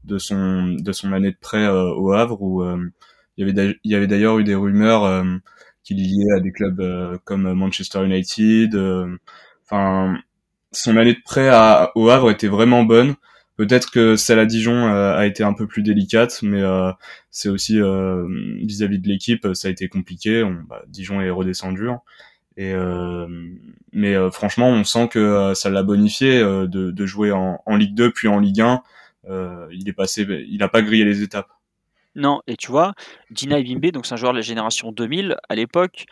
[0.05, 4.39] de son de son année de prêt au Havre où avait il y avait d'ailleurs
[4.39, 5.25] eu des rumeurs
[5.83, 6.83] qui liaient à des clubs
[7.25, 8.77] comme Manchester United.
[9.65, 10.19] Enfin,
[10.73, 13.15] son année de prêt à, au Havre était vraiment bonne.
[13.57, 16.93] Peut-être que celle à Dijon euh, a été un peu plus délicate, mais euh,
[17.31, 18.27] c'est aussi euh,
[18.61, 20.43] vis-à-vis de l'équipe, ça a été compliqué.
[20.43, 21.89] On, bah, Dijon est redescendu.
[21.89, 22.01] Hein.
[22.59, 22.75] Et
[23.93, 28.41] mais franchement, on sent que ça l'a bonifié de, jouer en, Ligue 2 puis en
[28.41, 28.83] Ligue 1.
[29.73, 31.51] il est passé, il a pas grillé les étapes.
[32.15, 32.95] Non, et tu vois,
[33.31, 36.07] Dina Ibimbe, donc c'est un joueur de la génération 2000 à l'époque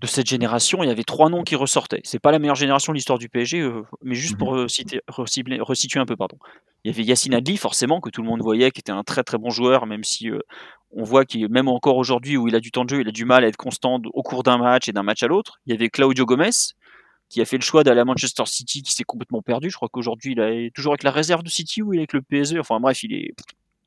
[0.00, 2.02] de cette génération, il y avait trois noms qui ressortaient.
[2.04, 4.66] C'est pas la meilleure génération de l'histoire du PSG, euh, mais juste pour mhm.
[5.08, 6.36] resituer un peu, pardon.
[6.84, 9.22] Il y avait Yassine Adli, forcément, que tout le monde voyait, qui était un très
[9.24, 10.40] très bon joueur, même si euh,
[10.90, 13.12] on voit qu'il, même encore aujourd'hui où il a du temps de jeu, il a
[13.12, 15.60] du mal à être constant au cours d'un match et d'un match à l'autre.
[15.66, 16.50] Il y avait Claudio Gomez,
[17.30, 19.70] qui a fait le choix d'aller à Manchester City, qui s'est complètement perdu.
[19.70, 22.12] Je crois qu'aujourd'hui, il est toujours avec la réserve de City ou il est avec
[22.12, 22.58] le PSG.
[22.58, 23.34] Enfin bref, il est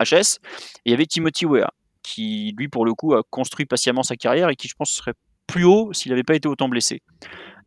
[0.03, 0.39] HS.
[0.85, 4.15] Et il y avait Timothy Weah, qui lui, pour le coup, a construit patiemment sa
[4.15, 5.13] carrière et qui, je pense, serait
[5.49, 7.01] plus haut s'il n'avait pas été autant blessé.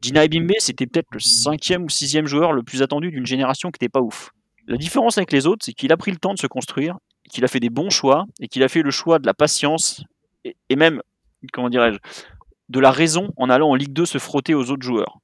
[0.01, 3.77] Dina Ebimbe, c'était peut-être le cinquième ou sixième joueur le plus attendu d'une génération qui
[3.77, 4.31] n'était pas ouf.
[4.67, 6.97] La différence avec les autres, c'est qu'il a pris le temps de se construire,
[7.31, 10.05] qu'il a fait des bons choix, et qu'il a fait le choix de la patience,
[10.45, 11.03] et, même,
[11.53, 11.99] comment dirais-je,
[12.69, 15.19] de la raison en allant en Ligue 2 se frotter aux autres joueurs.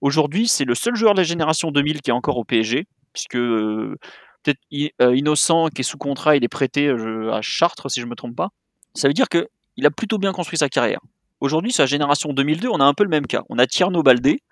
[0.00, 3.36] Aujourd'hui, c'est le seul joueur de la génération 2000 qui est encore au PSG, puisque
[3.36, 3.96] euh,
[4.42, 4.60] peut-être
[5.00, 8.10] euh, Innocent, qui est sous contrat, il est prêté euh, à Chartres, si je ne
[8.10, 8.48] me trompe pas.
[8.94, 11.00] Ça veut dire qu'il a plutôt bien construit sa carrière.
[11.42, 13.42] Aujourd'hui, sur la génération 2002, on a un peu le même cas.
[13.48, 14.44] On a Tierno Baldé,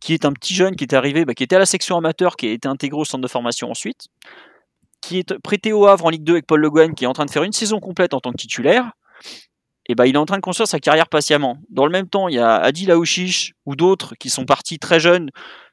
[0.00, 2.36] qui est un petit jeune qui est arrivé, bah, qui était à la section amateur,
[2.36, 4.06] qui a été intégré au centre de formation ensuite,
[5.02, 7.26] qui est prêté au Havre en Ligue 2 avec Paul Le qui est en train
[7.26, 8.92] de faire une saison complète en tant que titulaire.
[9.86, 11.58] Et bah, il est en train de construire sa carrière patiemment.
[11.68, 14.98] Dans le même temps, il y a Adil Aouchiche ou d'autres qui sont partis très
[14.98, 15.28] jeunes,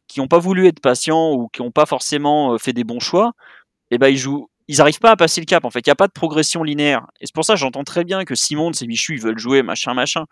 [0.10, 2.99] qui n'ont pas voulu être patients ou qui n'ont pas forcément euh, fait des bons
[2.99, 3.32] choix.
[3.89, 5.65] Et bah, ils jouent ils n'arrivent pas à passer le cap.
[5.65, 7.06] En fait, il n'y a pas de progression linéaire.
[7.19, 9.63] Et c'est pour ça que j'entends très bien que Simon et Michu ils veulent jouer
[9.63, 10.25] machin machin.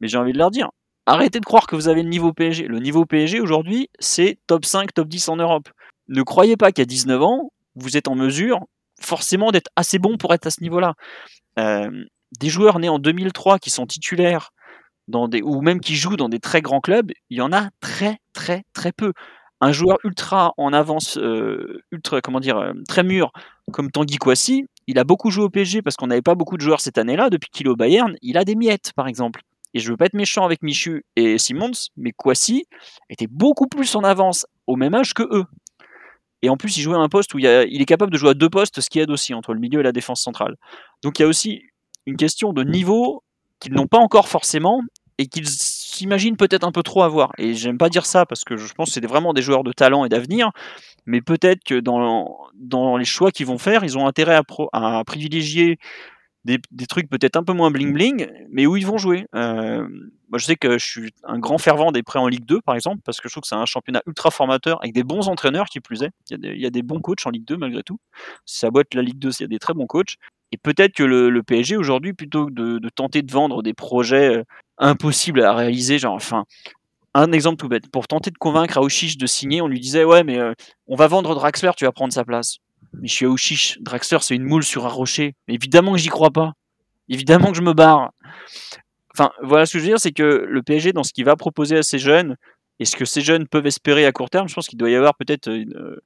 [0.00, 0.70] Mais j'ai envie de leur dire,
[1.06, 2.66] arrêtez de croire que vous avez le niveau PSG.
[2.66, 5.68] Le niveau PSG aujourd'hui, c'est top 5, top 10 en Europe.
[6.08, 8.60] Ne croyez pas qu'à 19 ans, vous êtes en mesure
[9.00, 10.94] forcément d'être assez bon pour être à ce niveau-là.
[11.58, 11.90] Euh,
[12.38, 14.50] des joueurs nés en 2003 qui sont titulaires
[15.08, 17.70] dans des, ou même qui jouent dans des très grands clubs, il y en a
[17.80, 19.12] très très très peu.
[19.60, 23.30] Un joueur ultra en avance, euh, ultra comment dire, euh, très mûr
[23.72, 26.62] comme Tanguy Kouassi, il a beaucoup joué au PSG parce qu'on n'avait pas beaucoup de
[26.62, 27.30] joueurs cette année-là.
[27.30, 29.42] Depuis qu'il est au Bayern, il a des miettes par exemple.
[29.74, 32.64] Et je veux pas être méchant avec Michu et Simons, mais Kouassi
[33.08, 35.44] était beaucoup plus en avance au même âge que eux.
[36.42, 38.34] Et en plus, il jouait à un poste où il, est capable de jouer à
[38.34, 40.56] deux postes, ce qui aide aussi entre le milieu et la défense centrale.
[41.02, 41.62] Donc il y a aussi
[42.06, 43.22] une question de niveau
[43.60, 44.80] qu'ils n'ont pas encore forcément
[45.18, 45.48] et qu'ils
[46.00, 47.32] s'imaginent peut-être un peu trop avoir.
[47.38, 49.72] Et j'aime pas dire ça parce que je pense que c'est vraiment des joueurs de
[49.72, 50.50] talent et d'avenir,
[51.06, 54.40] mais peut-être que dans, dans les choix qu'ils vont faire, ils ont intérêt
[54.72, 55.78] à, privilégier
[56.44, 56.58] des,
[56.88, 59.26] trucs peut-être un peu moins bling bling, mais où ils vont jouer.
[59.34, 59.86] Euh,
[60.30, 62.76] moi, je sais que je suis un grand fervent des prêts en Ligue 2, par
[62.76, 65.66] exemple, parce que je trouve que c'est un championnat ultra formateur avec des bons entraîneurs
[65.66, 66.10] qui plus est.
[66.30, 67.98] Il y, a des, bons coachs en Ligue 2 malgré tout.
[68.46, 70.16] Si ça boîte la Ligue 2, il y a des très bons coachs.
[70.52, 74.44] Et peut-être que le, PSG aujourd'hui, plutôt que de, tenter de vendre des projets
[74.80, 76.44] euh, impossibles à réaliser, genre, enfin,
[77.14, 80.24] un exemple tout bête, pour tenter de convaincre Aouchiche de signer, on lui disait ouais
[80.24, 80.52] mais euh,
[80.86, 82.58] on va vendre Draxler, tu vas prendre sa place.
[82.94, 85.34] Mais je suis Aouchiche, Draxler c'est une moule sur un rocher.
[85.48, 86.52] évidemment que j'y crois pas.
[87.08, 88.12] Évidemment que je me barre.
[89.12, 91.34] Enfin voilà ce que je veux dire, c'est que le PSG dans ce qu'il va
[91.36, 92.36] proposer à ces jeunes
[92.78, 94.94] et ce que ces jeunes peuvent espérer à court terme, je pense qu'il doit y
[94.94, 96.00] avoir peut-être euh,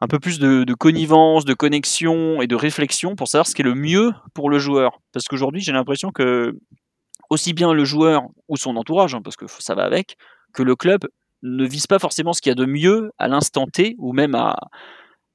[0.00, 3.62] un peu plus de, de, connivence, de connexion et de réflexion pour savoir ce qui
[3.62, 5.00] est le mieux pour le joueur.
[5.12, 6.58] Parce qu'aujourd'hui j'ai l'impression que
[7.30, 10.16] aussi bien le joueur ou son entourage, hein, parce que ça va avec,
[10.52, 11.00] que le club
[11.42, 14.34] ne vise pas forcément ce qu'il y a de mieux à l'instant T ou même
[14.34, 14.56] à,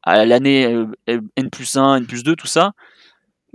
[0.05, 2.71] l'année euh, N plus 1, N plus 2, tout ça,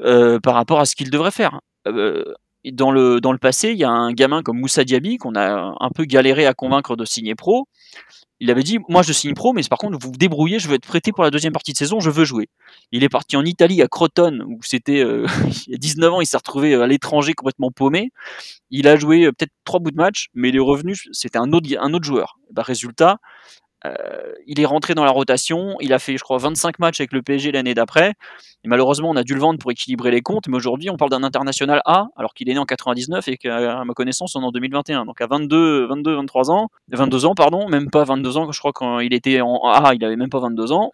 [0.01, 1.61] euh, par rapport à ce qu'il devrait faire.
[1.87, 2.25] Euh,
[2.73, 5.75] dans, le, dans le passé, il y a un gamin comme Moussa Diaby qu'on a
[5.79, 7.69] un peu galéré à convaincre de signer pro.
[8.41, 10.75] Il avait dit moi je signe pro mais par contre vous vous débrouillez je veux
[10.75, 12.49] être prêté pour la deuxième partie de saison je veux jouer.
[12.91, 15.27] Il est parti en Italie à Crotone où c'était euh,
[15.67, 18.11] il y a 19 ans il s'est retrouvé à l'étranger complètement paumé.
[18.71, 21.53] Il a joué euh, peut-être trois bouts de match mais il est revenu c'était un
[21.53, 22.39] autre un autre joueur.
[22.51, 23.19] Bah, résultat
[23.87, 27.13] euh, il est rentré dans la rotation, il a fait, je crois, 25 matchs avec
[27.13, 28.15] le PSG l'année d'après.
[28.65, 31.11] Et malheureusement, on a dû le vendre pour équilibrer les comptes, mais aujourd'hui, on parle
[31.11, 34.47] d'un international A, alors qu'il est né en 99 et qu'à ma connaissance, on est
[34.47, 35.05] en 2021.
[35.05, 38.73] Donc à 22, 22, 23 ans, 22 ans, pardon, même pas 22 ans, je crois
[38.73, 40.93] quand il était en A, il avait même pas 22 ans.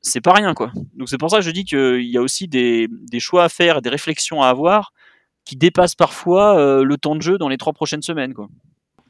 [0.00, 0.70] C'est pas rien, quoi.
[0.94, 3.82] Donc c'est pour ça que je dis qu'il y a aussi des, choix à faire,
[3.82, 4.92] des réflexions à avoir
[5.44, 8.48] qui dépassent parfois euh, le temps de jeu dans les trois prochaines semaines, quoi.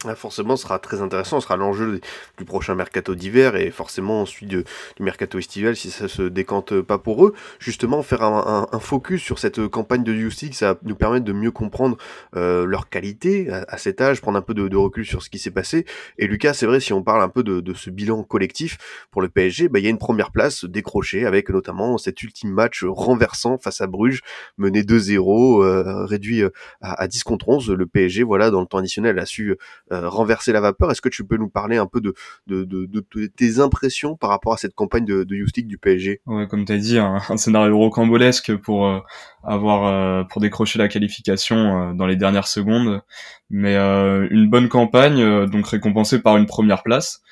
[0.05, 2.01] Ah, forcément, ce sera très intéressant, ce sera l'enjeu
[2.39, 4.65] du prochain mercato d'hiver et forcément ensuite du,
[5.01, 7.35] mercato estival si ça se décante pas pour eux.
[7.59, 11.51] Justement, faire un, focus sur cette campagne de Youth ça va nous permettre de mieux
[11.51, 11.97] comprendre
[12.37, 15.51] euh, leur qualité à, cet âge, prendre un peu de, recul sur ce qui s'est
[15.51, 15.85] passé.
[16.17, 18.79] Et Lucas, c'est vrai, si on parle un peu de, ce bilan collectif
[19.11, 22.51] pour le PSG, bah, il y a une première place décrochée avec notamment cet ultime
[22.51, 24.21] match renversant face à Bruges,
[24.59, 27.71] mené 2-0, euh, réduit euh, à, à 10 contre 11.
[27.71, 29.57] Le PSG, voilà, dans le temps additionnel, a su
[29.91, 30.91] renverser la vapeur.
[30.91, 32.15] Est-ce que tu peux nous parler un peu de,
[32.47, 36.65] de, de, tes impressions par rapport à cette campagne de, de du PSG Ouais, comme
[36.65, 39.01] tu as dit, un, scénario rocambolesque pour euh,
[39.43, 43.03] avoir euh, pour décrocher la qualification dans les dernières secondes,
[43.51, 47.23] mais une bonne campagne, donc récompensée par une première place.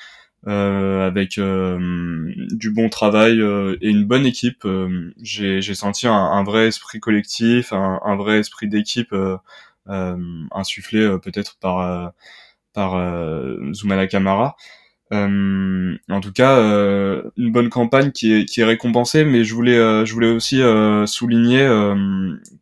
[0.46, 3.40] avec du bon travail
[3.80, 4.66] et une bonne équipe.
[5.20, 9.14] j'ai senti un, vrai esprit collectif, un, un vrai esprit d'équipe
[9.86, 12.12] insufflé peut-être par
[12.76, 14.54] par euh, Zoumana Kamara.
[15.12, 19.54] Euh, en tout cas, euh, une bonne campagne qui est, qui est récompensée, mais je
[19.54, 21.66] voulais, euh, je voulais aussi euh, souligner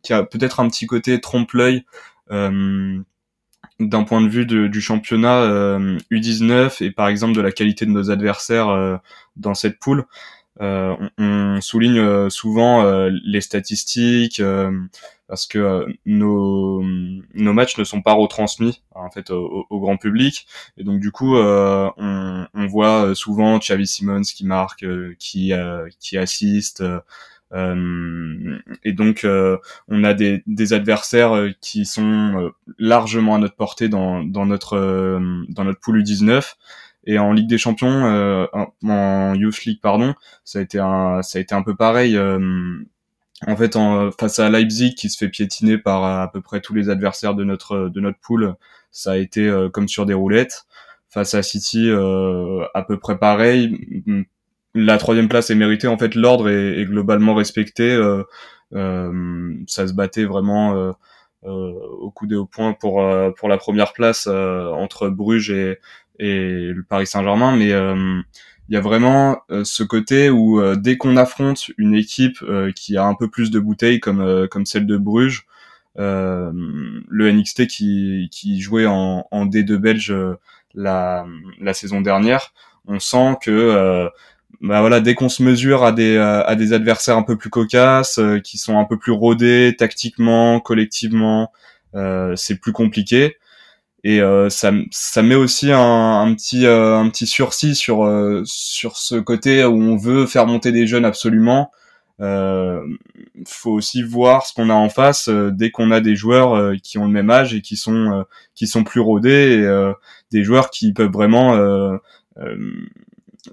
[0.03, 1.83] qu'il y a peut-être un petit côté trompe-l'œil
[2.29, 5.77] d'un point de vue du championnat
[6.09, 9.01] U19 et par exemple de la qualité de nos adversaires
[9.35, 10.05] dans cette poule.
[10.61, 14.41] On, on, souligne souvent les statistiques,
[15.27, 16.83] parce que euh, nos,
[17.33, 21.35] nos matchs ne sont pas retransmis en fait au, grand public et donc du coup
[21.35, 24.85] euh, on, on, voit euh, souvent Xavi Simons qui marque,
[25.17, 25.51] qui
[25.99, 26.83] qui assiste.
[27.53, 29.25] et donc
[29.87, 35.63] on a des, des adversaires qui sont largement à notre portée dans, dans notre dans
[35.63, 36.53] notre poule U19
[37.07, 38.47] et en Ligue des Champions
[38.83, 42.17] en, Youth League pardon ça a été un ça a été un peu pareil
[43.47, 46.73] en fait, en, face à Leipzig qui se fait piétiner par à peu près tous
[46.73, 48.55] les adversaires de notre de notre poule,
[48.91, 50.65] ça a été euh, comme sur des roulettes.
[51.09, 54.03] Face à City, euh, à peu près pareil.
[54.73, 55.87] la troisième place est méritée.
[55.87, 57.91] En fait, l'ordre est, est, globalement respecté.
[57.91, 58.23] Euh,
[58.73, 60.91] euh, ça se battait vraiment euh,
[61.45, 65.79] euh au coup des au point pour euh, pour la première place entre Bruges et,
[66.19, 67.71] et le Paris Saint-Germain, mais
[68.69, 72.43] il y a vraiment ce côté où dès qu'on affronte une équipe
[72.75, 75.45] qui a un peu plus de bouteilles comme comme celle de Bruges,
[75.97, 80.15] le NXT qui, qui jouait en, en D2 belge
[80.73, 81.25] la,
[81.61, 82.53] la saison dernière,
[82.87, 84.09] on sent que
[84.61, 87.49] bah voilà, dès qu'on se mesure à des euh, à des adversaires un peu plus
[87.49, 91.51] cocasses, euh, qui sont un peu plus rodés tactiquement, collectivement,
[91.95, 93.37] euh, c'est plus compliqué.
[94.07, 98.07] Et ça, ça met aussi un, un petit un petit sursis sur
[98.45, 101.71] sur ce côté où on veut faire monter des jeunes absolument.
[102.21, 102.79] Euh,
[103.47, 107.05] faut aussi voir ce qu'on a en face dès qu'on a des joueurs qui ont
[107.05, 109.93] le même âge et qui sont qui sont plus rodés et
[110.31, 111.57] des joueurs qui peuvent vraiment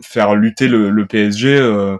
[0.01, 1.97] faire lutter le, le PSG euh,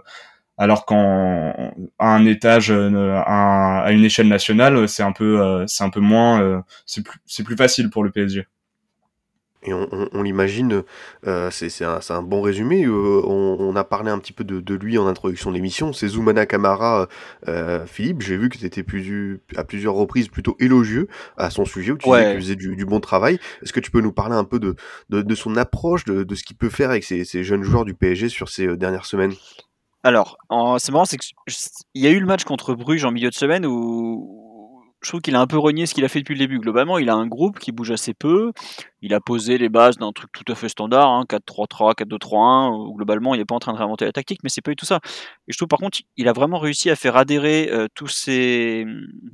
[0.57, 5.83] alors qu'en à un étage euh, à, une échelle nationale c'est un peu euh, c'est
[5.83, 8.45] un peu moins c'est plus c'est plus facile pour le PSG
[9.65, 10.83] et on, on, on l'imagine,
[11.25, 12.83] euh, c'est un, un, bon résumé.
[12.85, 15.93] Euh, on, on, a parlé un petit peu de, de lui en introduction de l'émission.
[15.93, 17.07] C'est Zoumana Kamara,
[17.47, 18.21] euh, Philippe.
[18.21, 21.97] J'ai vu que tu étais plus, à plusieurs reprises plutôt élogieux à son sujet, où
[21.97, 23.39] tu disais qu'il faisait du, du, bon travail.
[23.61, 24.75] Est-ce que tu peux nous parler un peu de,
[25.09, 27.85] de, de son approche, de, de ce qu'il peut faire avec ces, ces, jeunes joueurs
[27.85, 29.33] du PSG sur ces euh, dernières semaines?
[30.03, 30.37] Alors,
[30.79, 31.33] c'est marrant, c'est qu'il
[31.95, 34.43] y a eu le match contre Bruges en milieu de semaine où
[35.03, 36.59] je trouve qu'il a un peu renié ce qu'il a fait depuis le début.
[36.59, 38.51] Globalement, il a un groupe qui bouge assez peu.
[39.01, 42.93] Il a posé les bases d'un truc tout à fait standard, hein, 4-3-3, 4-2-3-1, où
[42.95, 44.85] globalement, il n'est pas en train de réinventer la tactique, mais c'est pas du tout
[44.85, 44.99] ça.
[45.47, 48.85] Et je trouve par contre, il a vraiment réussi à faire adhérer euh, tous, ces,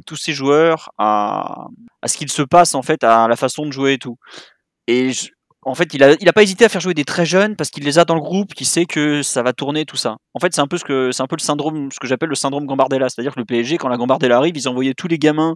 [0.05, 1.67] tous ces joueurs à,
[2.01, 4.17] à ce qu'il se passe en fait, à la façon de jouer et tout.
[4.87, 5.29] Et je,
[5.63, 7.69] en fait, il a, il a pas hésité à faire jouer des très jeunes parce
[7.69, 10.15] qu'il les a dans le groupe, qui sait que ça va tourner tout ça.
[10.33, 12.29] En fait, c'est un peu ce que c'est un peu le syndrome, ce que j'appelle
[12.29, 15.17] le syndrome Gambardella, c'est-à-dire que le PSG, quand la Gambardella arrive, ils envoyaient tous les
[15.17, 15.55] gamins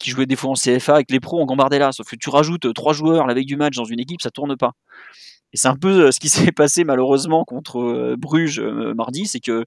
[0.00, 1.92] qui jouaient des fois en CFA avec les pros en Gambardella.
[1.92, 4.56] Sauf que tu rajoutes trois joueurs la veille du match dans une équipe, ça tourne
[4.56, 4.72] pas.
[5.54, 9.26] Et c'est un peu euh, ce qui s'est passé malheureusement contre euh, Bruges euh, mardi,
[9.26, 9.64] c'est que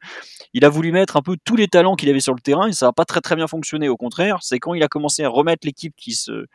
[0.54, 2.73] il a voulu mettre un peu tous les talents qu'il avait sur le terrain et
[2.73, 3.89] ça n'a pas très très bien fonctionné.
[3.89, 6.45] Au contraire, c'est quand il a commencé à remettre l'équipe qui se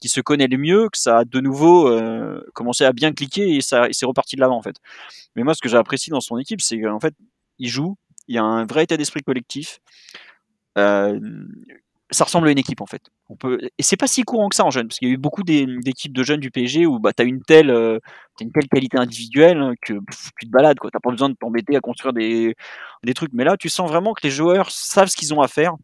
[0.00, 1.90] qui se connaît le mieux que ça a de nouveau
[2.52, 4.76] commencé à bien cliquer et ça c'est reparti de l'avant en fait.
[5.34, 7.14] Mais moi, ce que j'ai apprécié dans son équipe, c'est qu'en fait,
[7.58, 7.96] il joue,
[8.28, 9.80] il y a un vrai état d'esprit collectif.
[10.76, 11.20] Euh,
[12.10, 13.02] ça ressemble à une équipe en fait.
[13.28, 15.14] On peut et c'est pas si courant que ça en jeune parce qu'il y a
[15.14, 17.98] eu beaucoup d'équipes de jeunes du PSG où bah t'as une euh,
[18.40, 19.94] as une telle qualité individuelle que
[20.38, 20.90] tu te balades quoi.
[20.90, 22.54] T'as pas besoin de t'embêter à construire des
[23.04, 23.32] des trucs.
[23.32, 25.74] Mais là tu sens vraiment que les joueurs savent ce qu'ils ont à faire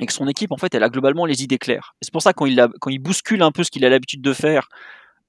[0.00, 1.94] et que son équipe en fait elle a globalement les idées claires.
[2.02, 2.46] C'est pour ça quand
[2.80, 4.68] quand il bouscule un peu ce qu'il a l'habitude de faire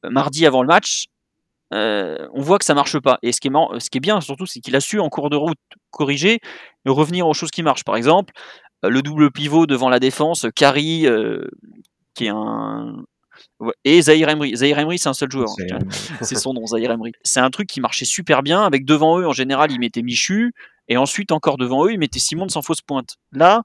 [0.05, 1.07] euh, mardi avant le match,
[1.73, 3.19] euh, on voit que ça marche pas.
[3.21, 5.29] Et ce qui est, ce qui est bien surtout, c'est qu'il a su en cours
[5.29, 5.57] de route
[5.91, 6.39] corriger
[6.85, 7.83] et revenir aux choses qui marchent.
[7.83, 8.33] Par exemple,
[8.83, 11.45] le double pivot devant la défense, Kari, euh,
[12.13, 13.03] qui est un.
[13.83, 14.55] Et Zahir Emery.
[14.55, 15.49] Zahir Emery, c'est un seul joueur.
[16.21, 17.11] C'est son nom, Zahir Emery.
[17.23, 18.63] C'est un truc qui marchait super bien.
[18.63, 20.53] Avec devant eux, en général, il mettait Michu.
[20.87, 23.17] Et ensuite, encore devant eux, il mettait Simon sans fausse pointe.
[23.31, 23.63] Là,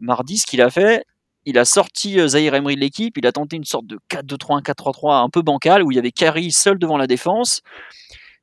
[0.00, 1.04] mardi, ce qu'il a fait,
[1.44, 3.16] il a sorti euh, Zahir Emery de l'équipe.
[3.16, 6.12] Il a tenté une sorte de 4-2-3-1, 4-3-3 un peu bancal où il y avait
[6.12, 7.62] Kari seul devant la défense.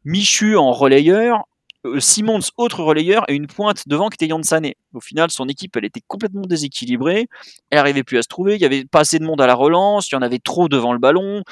[0.06, 1.42] Michu en relayeur, euh,
[2.00, 4.76] Simons, autre relayeur, et une pointe devant qui était Yann Sané.
[4.94, 7.28] Au final, son équipe, elle était complètement déséquilibrée.
[7.70, 8.56] Elle n'arrivait plus à se trouver.
[8.56, 10.12] Il y avait pas assez de monde à la relance.
[10.12, 11.44] Il y en avait trop devant le ballon.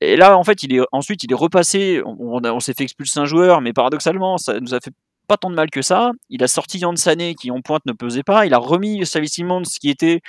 [0.00, 2.00] Et là, en fait, il est, ensuite, il est repassé.
[2.04, 4.92] On, on s'est fait expulser un joueur, mais paradoxalement, ça nous a fait
[5.28, 6.10] pas tant de mal que ça.
[6.30, 8.46] Il a sorti Sané qui en pointe ne pesait pas.
[8.46, 10.22] Il a remis Xavi Simons qui était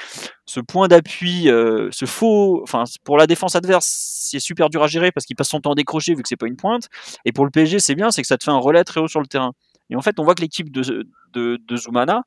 [0.45, 2.61] ce point d'appui, euh, ce faux.
[2.61, 5.71] Enfin, pour la défense adverse, c'est super dur à gérer parce qu'il passe son temps
[5.71, 6.89] à décrocher vu que c'est pas une pointe.
[7.25, 9.07] Et pour le PSG, c'est bien, c'est que ça te fait un relais très haut
[9.07, 9.53] sur le terrain.
[9.89, 12.23] Et en fait, on voit que l'équipe de, de, de Zoumana,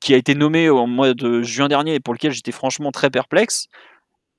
[0.00, 3.10] qui a été nommée au mois de juin dernier et pour lequel j'étais franchement très
[3.10, 3.66] perplexe,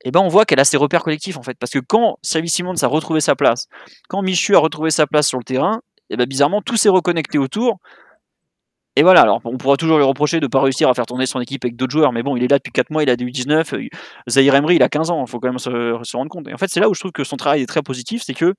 [0.04, 1.58] eh ben on voit qu'elle a ses repères collectifs en fait.
[1.60, 3.68] Parce que quand Xavi Simons a retrouvé sa place,
[4.10, 5.82] quand Michu a retrouvé sa place sur le terrain,
[6.12, 7.80] et bien bizarrement, tout s'est reconnecté autour.
[8.98, 11.26] Et voilà, alors on pourra toujours lui reprocher de ne pas réussir à faire tourner
[11.26, 13.16] son équipe avec d'autres joueurs, mais bon, il est là depuis 4 mois, il a
[13.16, 13.74] du 19
[14.30, 16.50] Zahir Emery, il a 15 ans, il faut quand même se, rendre compte.
[16.50, 18.34] Et en fait, c'est là où je trouve que son travail est très positif, c'est
[18.34, 18.54] que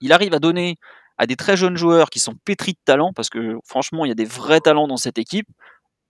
[0.00, 0.76] il arrive à donner
[1.18, 4.12] à des très jeunes joueurs qui sont pétris de talent, parce que franchement, il y
[4.12, 5.48] a des vrais talents dans cette équipe,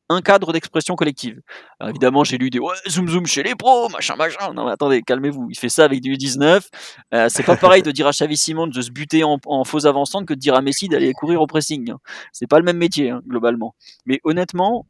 [0.08, 1.40] un cadre d'expression collective.
[1.86, 4.52] évidemment, j'ai lu des zoom zoom chez les pros, machin machin.
[4.54, 5.48] Non, mais attendez, calmez-vous.
[5.50, 6.68] Il fait ça avec du 19.
[7.14, 9.86] Euh, c'est pas pareil de dire à Xavi Simon de se buter en, en faux
[9.86, 11.92] avançante que de dire à Messi d'aller courir au pressing.
[12.32, 13.74] C'est pas le même métier hein, globalement.
[14.06, 14.86] Mais honnêtement,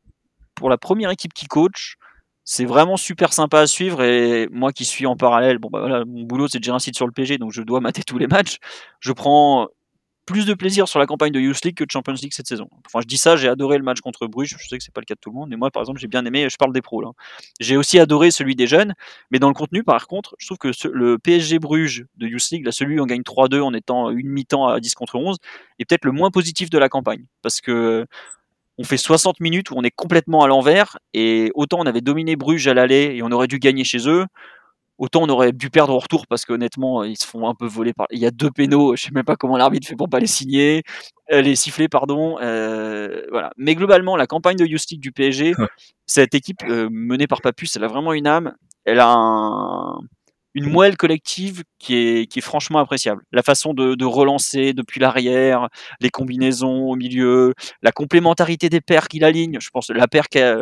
[0.55, 1.97] pour la première équipe qui coach,
[2.45, 6.23] c'est vraiment super sympa à suivre et moi qui suis en parallèle, bon bah mon
[6.23, 8.27] boulot c'est de gérer un site sur le PG donc je dois mater tous les
[8.27, 8.57] matchs.
[9.01, 9.69] Je prends
[10.29, 12.69] plus de plaisir sur la campagne de Youth League que de Champions League cette saison.
[12.87, 14.57] Enfin, je dis ça, j'ai adoré le match contre Bruges.
[14.59, 15.99] Je sais que c'est pas le cas de tout le monde, mais moi, par exemple,
[15.99, 16.49] j'ai bien aimé.
[16.51, 17.11] Je parle des pros là.
[17.61, 18.95] J'ai aussi adoré celui des jeunes,
[19.31, 22.67] mais dans le contenu, par contre, je trouve que le PSG Bruges de Youth League,
[22.67, 25.39] là, celui où on gagne 3-2 en étant une mi-temps à 10 contre 11,
[25.79, 28.07] est peut-être le moins positif de la campagne, parce que
[28.79, 32.37] on fait 60 minutes où on est complètement à l'envers et autant on avait dominé
[32.37, 34.27] Bruges à l'aller et on aurait dû gagner chez eux,
[34.99, 37.93] autant on aurait dû perdre au retour parce qu'honnêtement, ils se font un peu voler
[37.93, 38.07] par.
[38.11, 40.27] Il y a deux pénaux, je sais même pas comment l'arbitre fait pour pas les
[40.27, 40.83] signer,
[41.33, 42.39] euh, les siffler, pardon.
[42.41, 43.53] Euh, voilà.
[43.57, 45.55] Mais globalement, la campagne de Justic du PSG,
[46.07, 48.55] cette équipe euh, menée par Papus, elle a vraiment une âme.
[48.85, 49.95] Elle a
[50.55, 53.23] une moelle collective qui est, qui est franchement appréciable.
[53.33, 55.69] La façon de, relancer depuis l'arrière,
[56.01, 59.59] les combinaisons au milieu, la complémentarité des paires qu'il aligne.
[59.61, 60.57] Je pense la paire qu'a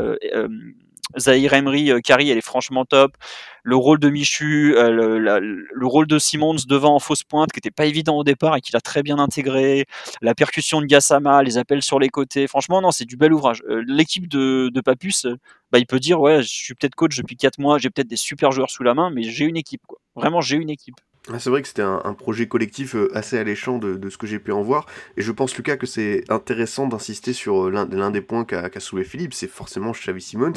[1.19, 3.17] Zahir Emery, euh, Kari, elle est franchement top.
[3.63, 7.71] Le rôle de Michu, euh, le, rôle de Simons devant en fausse pointe, qui n'était
[7.71, 9.87] pas évident au départ et qu'il a très bien intégré.
[10.21, 12.47] La percussion de Gassama, les appels sur les côtés.
[12.47, 13.63] Franchement, non, c'est du bel ouvrage.
[13.69, 15.27] Euh, l'équipe de, Papus,
[15.73, 18.17] bah, il peut dire Ouais, je suis peut-être coach depuis 4 mois, j'ai peut-être des
[18.17, 19.83] super joueurs sous la main, mais j'ai une équipe.
[20.15, 20.97] Vraiment, j'ai une équipe.
[21.33, 24.39] Ah, c'est vrai que c'était un, projet collectif euh, assez alléchant de, ce que j'ai
[24.39, 24.87] pu en voir.
[25.17, 29.05] Et je pense, Lucas, que c'est intéressant d'insister sur euh, l'un des points qu'a soulevé
[29.05, 30.53] Philippe, c'est forcément Xavi Simons,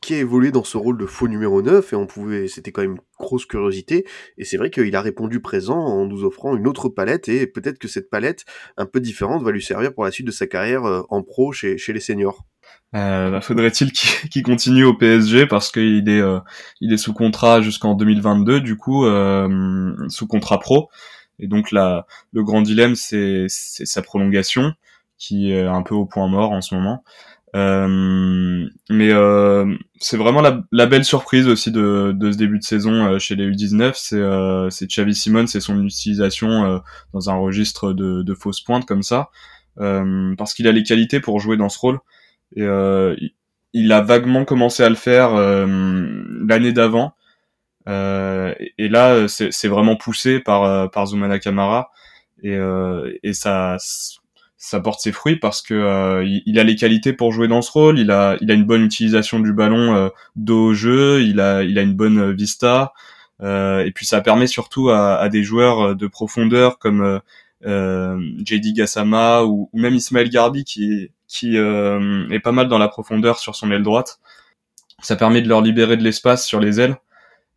[0.00, 2.80] qui a évolué dans ce rôle de faux numéro 9, et on pouvait, c'était quand
[2.80, 4.06] même une grosse curiosité.
[4.38, 7.78] Et c'est vrai qu'il a répondu présent en nous offrant une autre palette, et peut-être
[7.78, 8.46] que cette palette,
[8.78, 11.52] un peu différente, va lui servir pour la suite de sa carrière euh, en pro
[11.52, 12.46] chez, chez les seniors.
[12.94, 16.38] Euh, bah, faudrait-il qu'il continue au PSG parce qu'il est euh,
[16.80, 20.88] il est sous contrat jusqu'en 2022 du coup euh, sous contrat pro.
[21.38, 24.72] Et donc là le grand dilemme c'est sa prolongation
[25.18, 27.04] qui est un peu au point mort en ce moment.
[27.54, 29.10] Mais
[29.98, 33.92] c'est vraiment la, belle surprise aussi de, de ce début de saison chez les U19
[33.94, 36.82] c'est c'est Xavi Simons et son utilisation
[37.14, 39.30] dans un registre de, de fausses pointes comme ça
[39.76, 41.98] parce qu'il a les qualités pour jouer dans ce rôle
[42.54, 43.16] et euh,
[43.72, 45.66] il a vaguement commencé à le faire euh,
[46.46, 47.14] l'année d'avant.
[47.88, 51.90] Euh, et là, c'est vraiment poussé par par Zoumana Kamara
[52.42, 52.58] et,
[53.22, 53.76] et ça
[54.58, 57.98] ça porte ses fruits parce que il, a les qualités pour jouer dans ce rôle.
[58.00, 61.22] Il a il a une bonne utilisation du ballon euh, dos au jeu.
[61.22, 62.92] Il a il a une bonne vista.
[63.40, 67.20] et puis ça permet surtout à, à des joueurs de profondeur comme
[67.66, 72.88] euh, JD Gassama ou, même Ismaël Garbi qui qui euh, est pas mal dans la
[72.88, 74.20] profondeur sur son aile droite.
[75.02, 76.96] Ça permet de leur libérer de l'espace sur les ailes.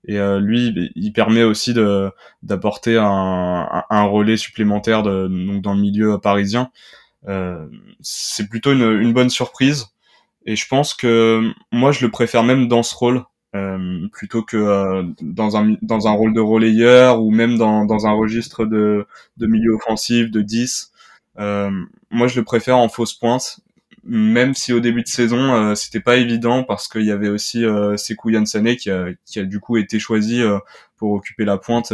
[0.08, 2.10] Et euh, lui, il permet aussi de
[2.42, 6.72] d'apporter un, un, relais supplémentaire de, donc dans le milieu parisien.
[7.28, 7.68] Euh,
[8.02, 9.88] c'est plutôt une, une, bonne surprise.
[10.46, 13.24] Et je pense que moi, je le préfère même dans ce rôle
[14.12, 18.12] plutôt que euh, dans un dans un rôle de relayeur ou même dans dans un
[18.12, 20.92] registre de de milieu offensif de 10
[21.40, 21.72] euh,
[22.12, 23.60] moi, je le préfère en fausse pointe,
[24.04, 27.66] même si au début de saison, euh, c'était pas évident parce qu'il y avait aussi
[27.66, 30.60] euh, Sekou Yansane qui a, qui a du coup été choisi euh,
[30.98, 31.94] pour occuper la pointe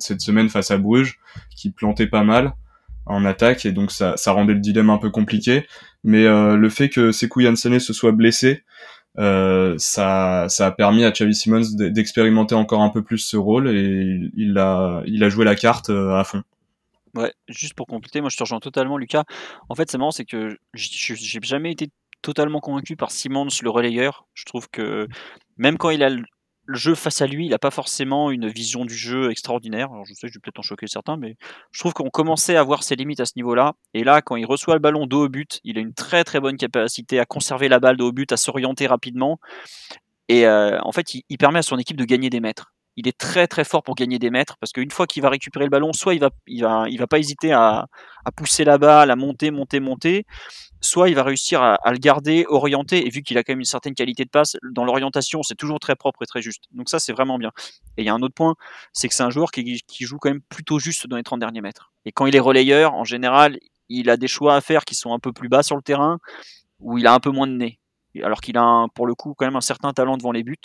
[0.00, 1.20] cette semaine face à Bruges,
[1.54, 2.54] qui plantait pas mal
[3.04, 5.64] en attaque et donc ça, ça rendait le dilemme un peu compliqué.
[6.02, 8.64] Mais le fait que Sekou Yansane se soit blessé,
[9.18, 13.68] euh, ça, ça a permis à Xavi Simons d'expérimenter encore un peu plus ce rôle
[13.68, 16.42] et il a, il a joué la carte à fond.
[17.14, 19.24] Ouais, juste pour compléter, moi je te rejoins totalement, Lucas.
[19.68, 21.88] En fait, c'est marrant, c'est que j'ai jamais été
[22.20, 24.26] totalement convaincu par Simons, le relayeur.
[24.34, 25.08] Je trouve que
[25.56, 26.10] même quand il a
[26.66, 29.88] le jeu face à lui, il n'a pas forcément une vision du jeu extraordinaire.
[30.04, 31.36] Je sais je vais peut-être en choquer certains, mais
[31.70, 33.74] je trouve qu'on commençait à voir ses limites à ce niveau-là.
[33.94, 36.40] Et là, quand il reçoit le ballon dos au but, il a une très très
[36.40, 39.38] bonne capacité à conserver la balle dos au but, à s'orienter rapidement.
[40.28, 43.18] Et euh, en fait, il, permet à son équipe de gagner des mètres il est
[43.18, 45.92] très très fort pour gagner des mètres parce qu'une fois qu'il va récupérer le ballon,
[45.92, 47.86] soit il va va pas hésiter à
[48.36, 50.24] pousser la balle, à monter, monter, monter,
[50.86, 53.64] soit il va réussir à, le garder, orienter et vu qu'il a quand même une
[53.64, 56.64] certaine qualité de passe dans l'orientation, c'est toujours très propre et très juste.
[56.72, 57.52] Donc ça c'est vraiment bien.
[57.96, 58.54] Et il y a un autre point,
[58.92, 61.60] c'est que c'est un joueur qui, joue quand même plutôt juste dans les 30 derniers
[61.60, 61.92] mètres.
[62.04, 63.58] Et quand il est relayeur, en général,
[63.88, 66.18] il a des choix à faire qui sont un peu plus bas sur le terrain
[66.80, 67.78] où il a un peu moins de nez
[68.22, 70.56] alors qu'il a pour le coup quand même un certain talent devant les buts.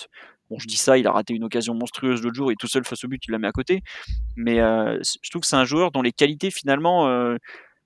[0.49, 2.83] Bon, je dis ça, il a raté une occasion monstrueuse l'autre jour et tout seul
[2.83, 3.83] face au but, il la met à côté.
[4.35, 7.37] Mais euh, je trouve que c'est un joueur dont les qualités finalement euh,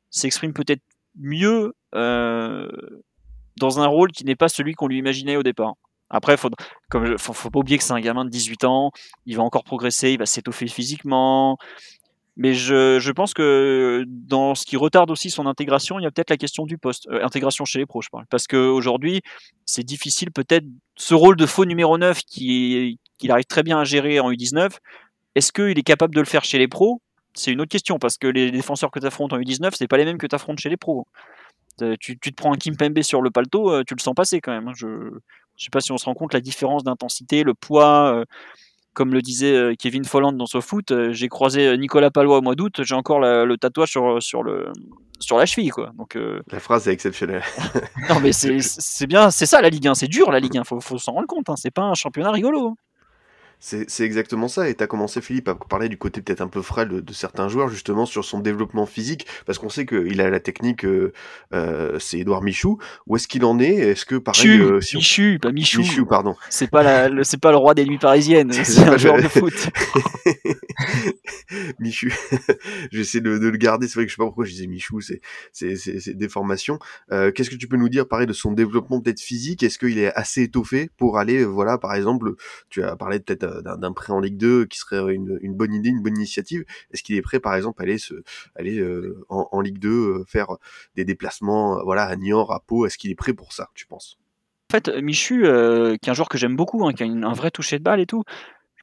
[0.09, 0.81] s'expriment peut-être
[1.15, 5.75] mieux dans un rôle qui n'est pas celui qu'on lui imaginait au départ.
[6.09, 6.49] Après, faut,
[6.89, 8.91] comme, faut, pas oublier que c'est un gamin de 18 ans,
[9.25, 11.57] il va encore progresser, il va s'étoffer physiquement,
[12.37, 16.11] mais je, je, pense que dans ce qui retarde aussi son intégration, il y a
[16.11, 17.07] peut-être la question du poste.
[17.07, 18.25] Euh, intégration chez les pros, je parle.
[18.29, 19.21] Parce qu'aujourd'hui,
[19.65, 20.65] c'est difficile peut-être
[20.97, 24.77] ce rôle de faux numéro 9 qu'il qui arrive très bien à gérer en U19.
[25.35, 27.01] Est-ce qu'il est capable de le faire chez les pros?
[27.33, 29.97] C'est une autre question parce que les défenseurs que tu affrontes en U19, c'est pas
[29.97, 31.07] les mêmes que tu affrontes chez les pros.
[31.81, 34.13] Euh, tu, tu, te prends un Kim Pembe sur le paletot, euh, tu le sens
[34.15, 34.67] passer quand même.
[34.67, 34.73] Hein.
[34.75, 35.19] Je ne
[35.57, 38.13] sais pas si on se rend compte la différence d'intensité, le poids.
[38.13, 38.25] Euh,
[38.93, 42.79] comme le disait Kevin Folland dans ce foot, j'ai croisé Nicolas Palois au mois d'août,
[42.81, 44.71] j'ai encore le tatouage sur, sur, le,
[45.19, 45.71] sur la cheville.
[45.71, 45.91] Quoi.
[45.97, 46.17] Donc,
[46.49, 47.43] La phrase est exceptionnelle.
[48.09, 50.79] non, mais c'est bien, c'est ça la Ligue 1, c'est dur la Ligue 1, faut,
[50.79, 51.55] faut s'en rendre compte, hein.
[51.57, 52.77] c'est pas un championnat rigolo.
[53.59, 54.69] C'est exactement ça.
[54.69, 57.47] Et tu as commencé, Philippe, à parler du côté peut-être un peu frêle de, certains
[57.47, 61.13] joueurs, justement, sur son développement physique, parce qu'on sait qu'il a la technique, euh,
[61.53, 62.77] euh, c'est Edouard Michou.
[63.07, 63.75] Où est-ce qu'il en est?
[63.75, 64.59] Est-ce que, pareil...
[64.59, 65.79] Euh, Michu, pas Michou.
[65.79, 66.35] Michou, pardon.
[66.49, 69.69] C'est pas, le, pas le roi des nuits parisiennes, c'est un joueur de foot.
[71.79, 72.13] Michu.
[72.91, 74.99] J'essaie de, de, le garder, c'est vrai que je sais pas pourquoi je disais Michou,
[75.01, 76.77] c'est des formations.
[77.09, 79.63] Qu'est-ce que tu peux nous dire, pareil, de son développement peut-être physique?
[79.63, 82.33] Est-ce qu'il est assez étoffé pour aller, voilà, par exemple,
[82.69, 86.01] tu as parlé peut-être d'un prêt en Ligue 2 qui serait une, bonne idée, une
[86.01, 86.65] bonne initiative.
[86.91, 87.97] Est-ce qu'il est prêt, par exemple, à aller,
[88.55, 90.57] aller euh, en, Ligue 2 euh, faire
[90.95, 92.85] des déplacements, euh, voilà, à Niort, à Pau?
[92.85, 94.17] Est-ce qu'il est prêt pour ça, tu penses?
[94.71, 97.51] En fait, Michu, qui est un joueur que j'aime beaucoup, hein, qui a un vrai
[97.51, 98.23] toucher de balle et tout.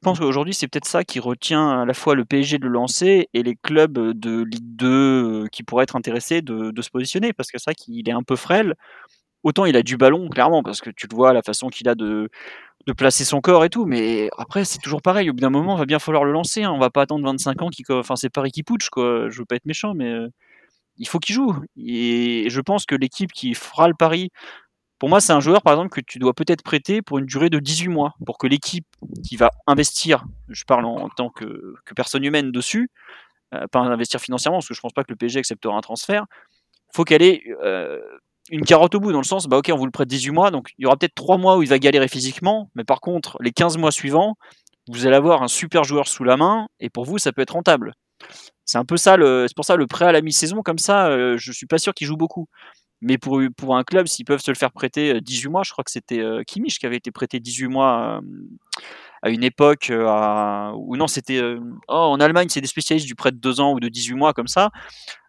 [0.03, 2.71] Je pense qu'aujourd'hui, c'est peut-être ça qui retient à la fois le PSG de le
[2.71, 7.49] lancer et les clubs de Ligue 2 qui pourraient être intéressés de, se positionner, parce
[7.51, 8.75] que c'est qu'il est un peu frêle.
[9.43, 11.95] Autant il a du ballon, clairement, parce que tu le vois, la façon qu'il a
[11.95, 12.29] de,
[12.97, 15.29] placer son corps et tout, mais après c'est toujours pareil.
[15.29, 16.63] Au bout d'un moment, il va bien falloir le lancer.
[16.63, 16.71] Hein.
[16.71, 19.29] On va pas attendre 25 ans qui, enfin c'est Paris qui putsch quoi.
[19.29, 20.27] Je veux pas être méchant, mais euh,
[20.97, 21.55] il faut qu'il joue.
[21.77, 24.31] Et je pense que l'équipe qui fera le pari,
[24.99, 27.49] pour moi, c'est un joueur par exemple que tu dois peut-être prêter pour une durée
[27.49, 28.87] de 18 mois, pour que l'équipe
[29.27, 32.89] qui va investir, je parle en, tant que, personne humaine dessus,
[33.53, 36.25] euh, pas investir financièrement, parce que je pense pas que le PSG acceptera un transfert.
[36.93, 37.99] Faut qu'elle ait euh,
[38.49, 40.51] une carotte au bout, dans le sens, bah ok, on vous le prête 18 mois,
[40.51, 43.37] donc il y aura peut-être 3 mois où il va galérer physiquement, mais par contre,
[43.41, 44.35] les 15 mois suivants,
[44.87, 47.51] vous allez avoir un super joueur sous la main, et pour vous, ça peut être
[47.51, 47.93] rentable.
[48.65, 49.17] C'est un peu ça,
[49.47, 51.93] c'est pour ça le prêt à la mi-saison, comme ça, euh, je suis pas sûr
[51.93, 52.47] qu'il joue beaucoup.
[53.01, 55.71] Mais pour, pour un club, s'ils peuvent se le faire prêter 18 euh, mois, je
[55.73, 58.21] crois que c'était euh, qui avait été prêté 18 mois
[59.21, 61.41] à une époque où non, c'était
[61.89, 64.33] oh, en Allemagne, c'est des spécialistes du prêt de 2 ans ou de 18 mois
[64.33, 64.71] comme ça.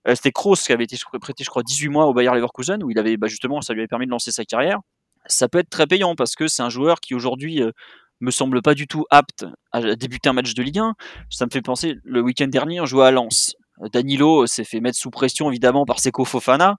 [0.06, 2.90] Euh, c'était Kroos qui avait été prêté, je crois, 18 mois au Bayer Leverkusen, où
[2.90, 4.80] il avait bah, justement, ça lui avait permis de lancer sa carrière.
[5.26, 7.72] Ça peut être très payant parce que c'est un joueur qui aujourd'hui euh,
[8.20, 10.94] me semble pas du tout apte à débuter un match de Ligue 1.
[11.30, 13.56] Ça me fait penser, le week-end dernier, on jouait à Lens.
[13.92, 16.76] Danilo s'est fait mettre sous pression évidemment par Seko Fofana.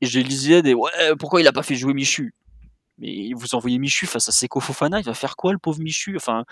[0.00, 2.34] Et je disais des ouais, pourquoi il a pas fait jouer Michu?
[2.98, 6.16] Mais vous envoyez Michu face à Seko Fofana, il va faire quoi le pauvre Michu?
[6.16, 6.44] Enfin,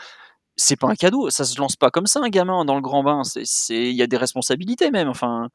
[0.61, 3.03] c'est pas un cadeau, ça se lance pas comme ça un gamin dans le grand
[3.03, 3.23] bain.
[3.71, 5.09] il y a des responsabilités même.
[5.09, 5.49] Enfin,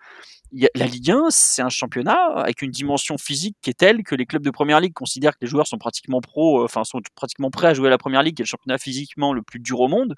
[0.51, 4.25] la Ligue 1, c'est un championnat avec une dimension physique qui est telle que les
[4.25, 7.51] clubs de première ligue considèrent que les joueurs sont pratiquement pro, euh, enfin sont pratiquement
[7.51, 9.79] prêts à jouer à la première ligue, qui est le championnat physiquement le plus dur
[9.79, 10.15] au monde.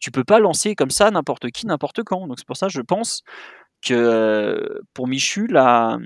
[0.00, 2.26] Tu peux pas lancer comme ça n'importe qui, n'importe quand.
[2.28, 3.22] Donc c'est pour ça je pense
[3.82, 5.98] que euh, pour Michu, la,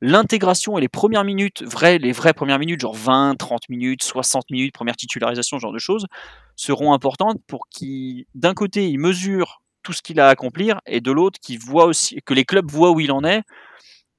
[0.00, 4.50] l'intégration et les premières minutes, vraies, les vraies premières minutes, genre 20, 30 minutes, 60
[4.50, 6.06] minutes, première titularisation, ce genre de choses,
[6.56, 11.00] seront importantes pour qu'il, d'un côté, il mesure tout ce qu'il a à accomplir, et
[11.00, 13.42] de l'autre, qui voit aussi, que les clubs voient où il en est,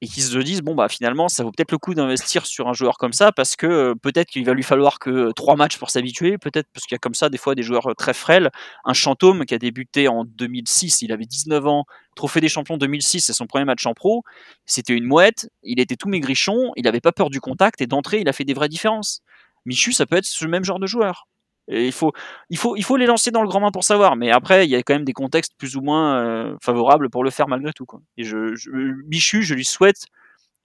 [0.01, 2.73] et qui se disent bon bah finalement ça vaut peut-être le coup d'investir sur un
[2.73, 5.89] joueur comme ça parce que euh, peut-être qu'il va lui falloir que trois matchs pour
[5.89, 8.51] s'habituer, peut-être parce qu'il y a comme ça des fois des joueurs euh, très frêles.
[8.83, 13.21] Un Chantôme qui a débuté en 2006, il avait 19 ans, Trophée des champions 2006,
[13.21, 14.23] c'est son premier match en pro.
[14.65, 18.19] C'était une mouette, il était tout maigrichon, il n'avait pas peur du contact et d'entrée
[18.19, 19.21] il a fait des vraies différences.
[19.65, 21.27] Michu, ça peut être ce même genre de joueur.
[21.67, 22.13] Et il, faut,
[22.49, 24.69] il, faut, il faut les lancer dans le grand bain pour savoir, mais après, il
[24.69, 27.73] y a quand même des contextes plus ou moins euh, favorables pour le faire malgré
[27.73, 27.85] tout.
[27.85, 28.01] Quoi.
[28.17, 28.69] Et je, je,
[29.07, 30.05] Michu, je lui souhaite,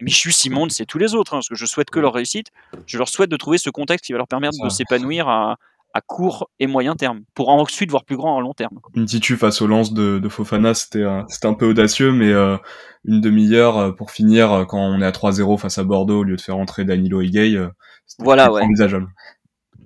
[0.02, 2.48] Michu, Simon, c'est tous les autres, hein, parce que je souhaite que leur réussite,
[2.86, 5.56] je leur souhaite de trouver ce contexte qui va leur permettre de s'épanouir à,
[5.94, 8.78] à, court et moyen terme, pour ensuite voir plus grand à long terme.
[8.94, 12.58] Une titu face au lance de, de Fofana, c'était un peu audacieux, mais euh,
[13.04, 16.36] une demi-heure euh, pour finir, quand on est à 3-0 face à Bordeaux, au lieu
[16.36, 17.58] de faire entrer Danilo Higuey,
[18.06, 18.62] c'était voilà, ouais.
[18.62, 19.08] envisageable.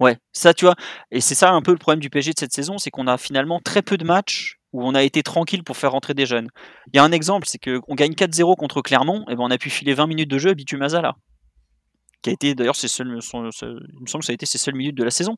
[0.01, 0.75] Ouais, ça tu vois,
[1.11, 3.17] et c'est ça un peu le problème du PSG de cette saison, c'est qu'on a
[3.17, 6.49] finalement très peu de matchs où on a été tranquille pour faire rentrer des jeunes.
[6.93, 9.59] Il y a un exemple, c'est qu'on gagne 4-0 contre Clermont, et ben on a
[9.59, 11.15] pu filer 20 minutes de jeu à Bitu Mazala,
[12.23, 13.57] qui a été d'ailleurs ses il me semble que
[14.25, 15.37] ça a été ses seules minutes de la saison.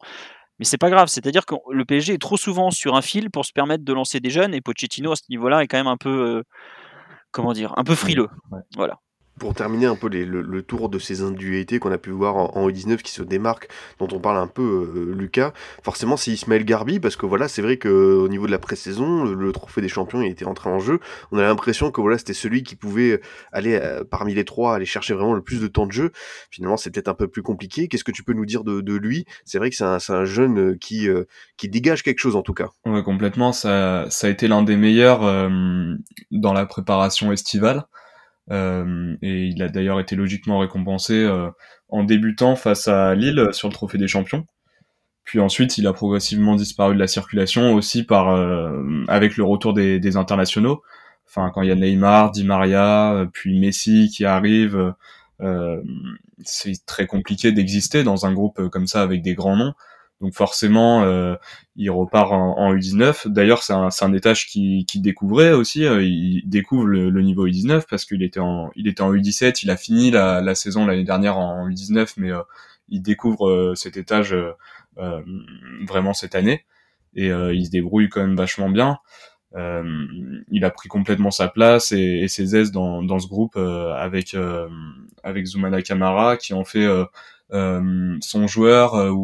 [0.58, 3.44] Mais c'est pas grave, c'est-à-dire que le PSG est trop souvent sur un fil pour
[3.44, 5.98] se permettre de lancer des jeunes, et Pochettino à ce niveau-là est quand même un
[5.98, 6.42] peu, euh,
[7.30, 8.28] comment dire, un peu frileux.
[8.74, 9.00] Voilà.
[9.38, 12.36] Pour terminer un peu les- le, le tour de ces individualités qu'on a pu voir
[12.36, 13.68] en, en U19 qui se démarquent,
[13.98, 17.60] dont on parle un peu euh, Lucas, forcément c'est Ismaël Garbi, parce que voilà, c'est
[17.60, 20.78] vrai qu'au niveau de la pré-saison, le, le trophée des champions il était entré en
[20.78, 21.00] jeu.
[21.32, 23.20] On a l'impression que voilà, c'était celui qui pouvait
[23.52, 26.12] aller euh, parmi les trois, aller chercher vraiment le plus de temps de jeu.
[26.50, 27.88] Finalement, c'est peut-être un peu plus compliqué.
[27.88, 29.26] Qu'est-ce que tu peux nous dire de, de lui?
[29.44, 31.24] C'est vrai que c'est un, un jeune euh, qui, euh,
[31.58, 32.70] qui dégage quelque chose en tout cas.
[32.86, 33.52] Ouais, complètement.
[33.52, 35.50] Ça, ça a été l'un des meilleurs euh,
[36.30, 37.84] dans la préparation estivale.
[38.50, 41.50] Euh, et il a d'ailleurs été logiquement récompensé euh,
[41.88, 44.46] en débutant face à Lille sur le Trophée des Champions.
[45.24, 49.74] Puis ensuite, il a progressivement disparu de la circulation aussi par euh, avec le retour
[49.74, 50.82] des, internationaux.
[51.26, 54.94] Enfin, quand il y a Neymar, Di Maria, puis Messi qui arrive,
[56.44, 59.74] c'est très compliqué d'exister dans un groupe comme ça avec des grands noms.
[60.20, 61.34] Donc forcément, euh,
[61.76, 63.28] il repart en, en U19.
[63.28, 65.84] D'ailleurs, c'est un, un étage qui, découvrait aussi.
[65.84, 69.60] euh, il découvre le, le niveau U19 parce qu'il était en, il était en U17.
[69.62, 72.40] Il a fini la, la saison l'année dernière en U19, mais euh,
[72.88, 75.22] il découvre euh, cet étage euh,
[75.86, 76.64] vraiment cette année
[77.14, 78.98] et il se débrouille quand même vachement bien.
[79.54, 84.36] Il a pris complètement sa place et, et ses aises dans, dans ce groupe avec
[85.22, 86.86] avec Zoumana Kamara qui en fait
[87.52, 89.14] euh, son joueur euh,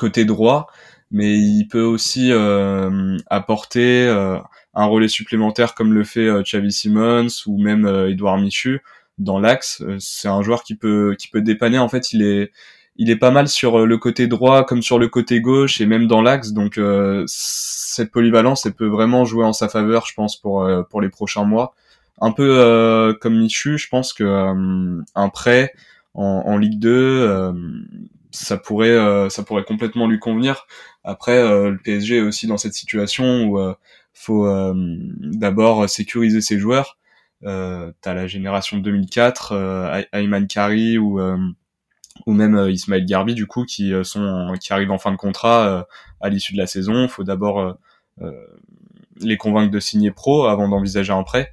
[0.00, 0.68] côté droit,
[1.10, 4.38] mais il peut aussi euh, apporter euh,
[4.74, 8.80] un relais supplémentaire comme le fait euh, Xavi Simons ou même Edouard Michu
[9.18, 9.82] dans l'axe.
[9.98, 11.78] C'est un joueur qui peut qui peut dépanner.
[11.78, 12.52] En fait, il est
[12.96, 16.06] il est pas mal sur le côté droit comme sur le côté gauche et même
[16.06, 16.52] dans l'axe.
[16.52, 20.82] Donc euh, cette polyvalence, elle peut vraiment jouer en sa faveur, je pense, pour euh,
[20.82, 21.74] pour les prochains mois.
[22.20, 24.24] Un peu euh, comme Michu, je pense que
[25.14, 25.72] un prêt
[26.14, 27.52] en, en Ligue 2, euh,
[28.32, 30.66] ça pourrait euh, ça pourrait complètement lui convenir.
[31.04, 33.74] Après, euh, le PSG est aussi dans cette situation où euh,
[34.14, 34.74] faut euh,
[35.18, 36.98] d'abord sécuriser ses joueurs.
[37.44, 41.38] Euh, T'as la génération 2004, euh, Ay- Ayman Kari ou euh,
[42.26, 45.86] ou même Ismaël Garbi du coup qui sont qui arrivent en fin de contrat
[46.20, 47.08] à l'issue de la saison.
[47.08, 47.78] Faut d'abord
[49.20, 51.52] les convaincre de signer pro avant d'envisager un prêt.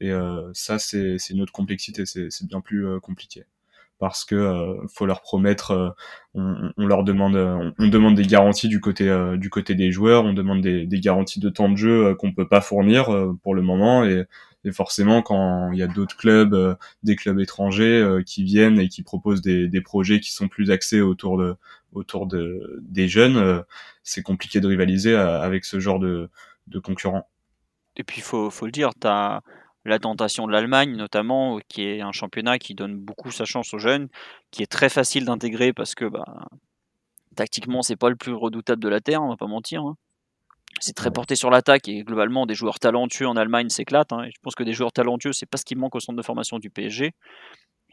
[0.00, 0.12] Et
[0.54, 3.44] ça, c'est une autre complexité, c'est bien plus compliqué
[3.98, 5.90] parce que euh, faut leur promettre, euh,
[6.34, 9.74] on, on leur demande, euh, on, on demande des garanties du côté euh, du côté
[9.74, 12.60] des joueurs, on demande des, des garanties de temps de jeu euh, qu'on peut pas
[12.60, 14.24] fournir euh, pour le moment et,
[14.64, 19.02] et forcément quand il y a d'autres clubs, des clubs étrangers qui viennent et qui
[19.02, 21.54] proposent des, des projets qui sont plus axés autour de
[21.92, 23.62] autour de des jeunes,
[24.02, 26.28] c'est compliqué de rivaliser avec ce genre de
[26.66, 27.28] de concurrents.
[27.96, 29.42] Et puis, faut, faut le dire, tu as
[29.88, 33.78] la tentation de l'Allemagne, notamment, qui est un championnat qui donne beaucoup sa chance aux
[33.78, 34.08] jeunes,
[34.50, 36.24] qui est très facile d'intégrer parce que bah,
[37.36, 39.82] tactiquement, c'est pas le plus redoutable de la Terre, on va pas mentir.
[39.82, 39.96] hein.
[40.80, 44.12] C'est très porté sur l'attaque et globalement, des joueurs talentueux en Allemagne s'éclatent.
[44.12, 44.26] hein.
[44.26, 46.58] Je pense que des joueurs talentueux, c'est pas ce qui manque au centre de formation
[46.58, 47.12] du PSG.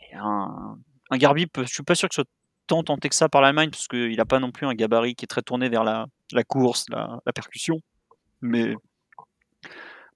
[0.02, 0.78] Et un,
[1.10, 2.30] un Garbi, peut- je suis pas sûr que ce soit
[2.68, 5.26] tant tenté que ça par l'Allemagne, parce qu'il n'a pas non plus un gabarit qui
[5.26, 7.80] est très tourné vers la, la course, la, la percussion.
[8.42, 8.76] Mais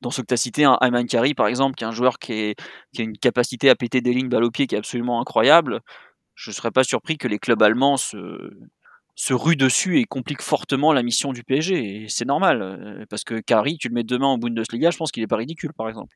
[0.01, 2.19] dans ceux que tu as cité, un Ayman Kari par exemple, qui est un joueur
[2.19, 2.55] qui
[2.97, 5.81] a une capacité à péter des lignes balle au pied qui est absolument incroyable,
[6.35, 8.15] je ne serais pas surpris que les clubs allemands se,
[9.15, 12.03] se ruent dessus et compliquent fortement la mission du PSG.
[12.03, 15.11] Et c'est normal, euh, parce que Kari, tu le mets demain en Bundesliga, je pense
[15.11, 16.15] qu'il n'est pas ridicule par exemple.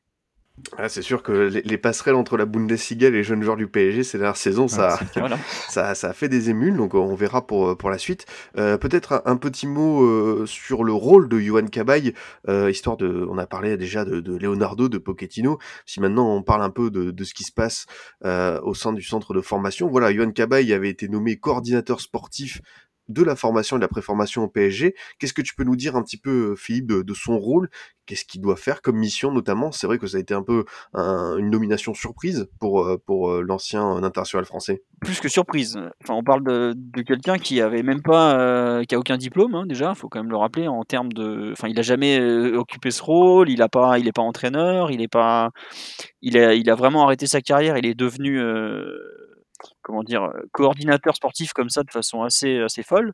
[0.76, 3.66] Ah, c'est sûr que les, les passerelles entre la Bundesliga et les jeunes joueurs du
[3.66, 5.38] PSG ces dernières saisons, ça, Voilà.
[5.68, 8.26] ça, ça a fait des émules, donc on verra pour, pour la suite.
[8.58, 12.12] Euh, Peut-être un, un petit mot euh, sur le rôle de Johan Cabaye,
[12.48, 15.58] euh, histoire de, on a parlé déjà de, de Leonardo, de Pochettino.
[15.86, 17.86] Si maintenant on parle un peu de, de ce qui se passe
[18.24, 22.60] euh, au sein du centre de formation, voilà, Johan Cabaye avait été nommé coordinateur sportif
[23.08, 24.94] de la formation et de la préformation au PSG.
[25.18, 27.68] Qu'est-ce que tu peux nous dire un petit peu, Philippe, de, son rôle?
[28.06, 29.70] Qu'est-ce qu'il doit faire comme mission, notamment?
[29.70, 33.30] C'est vrai que ça a été un peu un- une nomination surprise pour, euh, pour
[33.30, 34.82] euh, l'ancien international français.
[35.00, 35.78] Plus que surprise.
[36.02, 39.54] Enfin, on parle de, de quelqu'un qui avait même pas, euh, qui a aucun diplôme
[39.54, 39.94] hein, déjà.
[39.94, 41.52] faut quand même le rappeler en termes de.
[41.52, 43.50] Enfin, il a jamais euh, occupé ce rôle.
[43.50, 44.90] Il a pas, il est pas entraîneur.
[44.90, 45.50] Il est pas.
[46.22, 47.76] Il a, il a vraiment arrêté sa carrière.
[47.78, 48.98] Il est devenu, euh,
[49.82, 53.12] comment dire, euh, coordinateur sportif comme ça de façon assez, assez folle.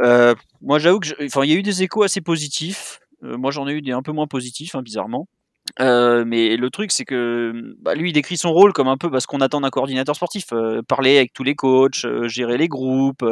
[0.00, 3.00] Euh, moi, j'avoue que, enfin, il y a eu des échos assez positifs.
[3.24, 5.28] Euh, moi, j'en ai eu des un peu moins positifs, hein, bizarrement.
[5.78, 9.20] Mais le truc, c'est que bah, lui, il décrit son rôle comme un peu bah,
[9.20, 10.46] ce qu'on attend d'un coordinateur sportif.
[10.88, 13.24] parler avec tous les coachs, gérer les groupes,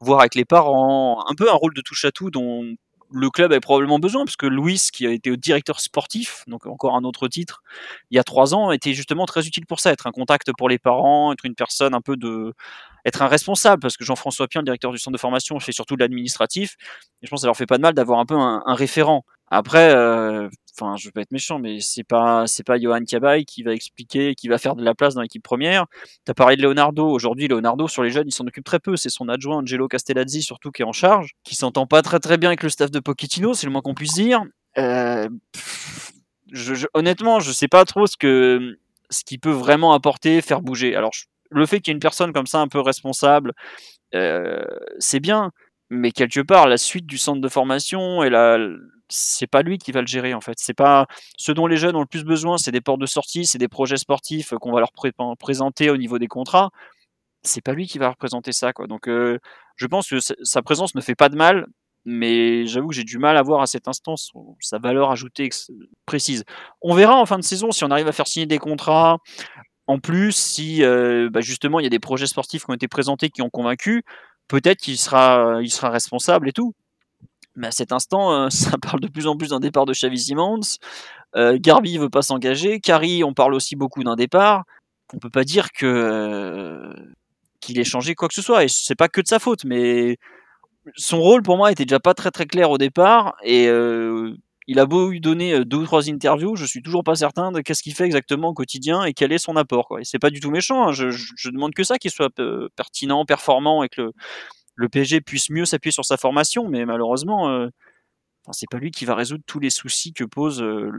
[0.00, 1.24] voir avec les parents.
[1.28, 2.76] Un peu un rôle de touche-à-tout dont
[3.10, 6.96] le club avait probablement besoin, parce que Louis, qui a été directeur sportif, donc encore
[6.96, 7.62] un autre titre,
[8.10, 10.68] il y a trois ans, était justement très utile pour ça, être un contact pour
[10.68, 12.54] les parents, être une personne un peu de...
[13.04, 15.96] être un responsable, parce que Jean-François Pien, le directeur du centre de formation, fait surtout
[15.96, 16.76] de l'administratif,
[17.22, 19.24] et je pense que ça leur fait pas de mal d'avoir un peu un, référent.
[19.48, 20.48] Après, euh,
[20.78, 23.72] enfin, je vais pas être méchant, mais c'est pas, c'est pas Johan Cabaye qui va
[23.72, 25.86] expliquer, qui va faire de la place dans l'équipe première.
[26.24, 27.08] Tu as parlé de Leonardo.
[27.08, 28.96] Aujourd'hui, Leonardo, sur les jeunes, il s'en occupe très peu.
[28.96, 32.38] C'est son adjoint, Angelo Castellazzi, surtout, qui est en charge, qui s'entend pas très très
[32.38, 34.42] bien avec le staff de Pochettino, c'est le moins qu'on puisse dire.
[34.78, 35.28] Euh,
[36.52, 38.78] je, je, honnêtement, je sais pas trop ce que,
[39.10, 40.94] ce qui peut vraiment apporter, faire bouger.
[40.94, 41.12] Alors,
[41.50, 43.52] le fait qu'il y ait une personne comme ça, un peu responsable,
[44.14, 44.64] euh,
[44.98, 45.52] c'est bien,
[45.90, 48.58] mais quelque part, la suite du centre de formation et la,
[49.08, 50.54] c'est pas lui qui va le gérer en fait.
[50.58, 51.06] C'est pas
[51.36, 53.68] ce dont les jeunes ont le plus besoin, c'est des portes de sortie, c'est des
[53.68, 54.92] projets sportifs qu'on va leur
[55.38, 56.70] présenter au niveau des contrats.
[57.42, 58.86] C'est pas lui qui va représenter ça quoi.
[58.86, 59.38] Donc euh,
[59.76, 61.66] je pense que sa présence ne fait pas de mal,
[62.04, 64.14] mais j'avoue que j'ai du mal à voir à cet instant
[64.60, 65.48] sa valeur ajoutée
[66.06, 66.44] précise.
[66.82, 69.18] On verra en fin de saison si on arrive à faire signer des contrats.
[69.88, 72.88] En plus, si euh, bah justement il y a des projets sportifs qui ont été
[72.88, 74.02] présentés qui ont convaincu,
[74.48, 76.74] peut-être qu'il sera, il sera responsable et tout.
[77.56, 80.18] Mais à cet instant, euh, ça parle de plus en plus d'un départ de Xavi
[80.18, 80.60] Simons.
[81.34, 82.80] Euh, Garbi veut pas s'engager.
[82.80, 84.64] Kari, on parle aussi beaucoup d'un départ.
[85.12, 86.92] On peut pas dire que euh,
[87.60, 88.64] qu'il ait changé quoi que ce soit.
[88.64, 90.18] Et c'est pas que de sa faute, mais
[90.96, 93.36] son rôle pour moi était déjà pas très très clair au départ.
[93.42, 94.36] Et euh,
[94.66, 97.52] il a beau lui donner euh, deux ou trois interviews, je suis toujours pas certain
[97.52, 99.88] de qu'est-ce qu'il fait exactement au quotidien et quel est son apport.
[99.88, 100.00] Quoi.
[100.00, 100.88] Et c'est pas du tout méchant.
[100.88, 100.92] Hein.
[100.92, 104.12] Je, demande que ça, qu'il soit euh, pertinent, performant et que le,
[104.76, 107.68] le PSG puisse mieux s'appuyer sur sa formation, mais malheureusement, euh,
[108.52, 110.90] c'est pas lui qui va résoudre tous les soucis que pose euh,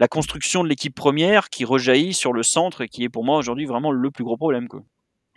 [0.00, 3.36] la construction de l'équipe première qui rejaillit sur le centre et qui est pour moi
[3.36, 4.66] aujourd'hui vraiment le plus gros problème.
[4.66, 4.82] Quoi.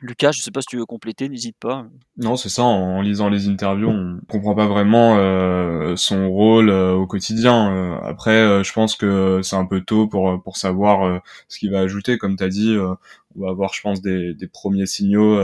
[0.01, 1.85] Lucas, je sais pas si tu veux compléter, n'hésite pas.
[2.17, 2.63] Non, c'est ça.
[2.63, 7.73] En, lisant les interviews, on comprend pas vraiment euh, son rôle euh, au quotidien.
[7.73, 11.79] Euh, après, je pense que c'est un peu tôt pour pour savoir ce qu'il va
[11.79, 12.17] ajouter.
[12.17, 15.37] Comme tu as dit, on va avoir, je pense, des, des premiers signaux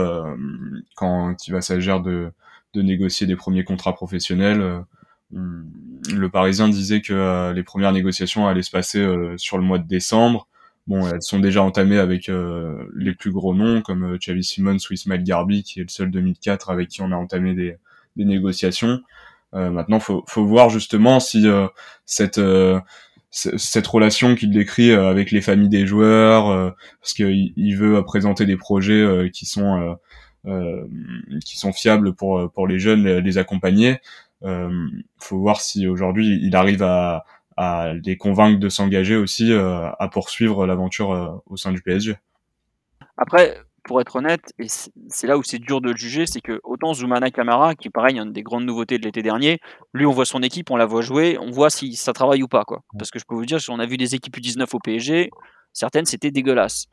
[0.94, 2.32] quand il va s'agir de
[2.74, 4.84] de négocier des premiers contrats professionnels.
[5.32, 10.48] le Parisien disait que les premières négociations allaient se passer sur le mois de décembre.
[10.86, 14.76] Bon, elles sont déjà entamées avec euh, les plus gros noms comme euh, Xavi Simons
[14.88, 17.76] ou Ismail Garbi, qui est le seul 2004 avec qui on a entamé des,
[18.16, 19.00] des négociations.
[19.54, 21.68] Euh, maintenant, faut, faut voir justement si euh,
[22.04, 22.80] cette euh,
[23.30, 28.46] cette relation qu'il décrit euh, avec les familles des joueurs, parce qu'il il veut présenter
[28.46, 29.98] des projets qui sont
[31.44, 33.98] qui sont fiables pour pour les jeunes, les accompagner.
[35.18, 37.24] faut voir si aujourd'hui il arrive à
[37.56, 42.16] à les convaincre de s'engager aussi euh, à poursuivre l'aventure euh, au sein du PSG.
[43.16, 46.60] Après, pour être honnête, et c'est là où c'est dur de le juger, c'est que
[46.64, 49.58] autant Zoumana Kamara, qui pareil, une des grandes nouveautés de l'été dernier,
[49.94, 52.48] lui on voit son équipe, on la voit jouer, on voit si ça travaille ou
[52.48, 52.64] pas.
[52.64, 52.82] Quoi.
[52.98, 55.30] Parce que je peux vous dire, si on a vu des équipes U19 au PSG,
[55.72, 56.86] certaines c'était dégueulasse.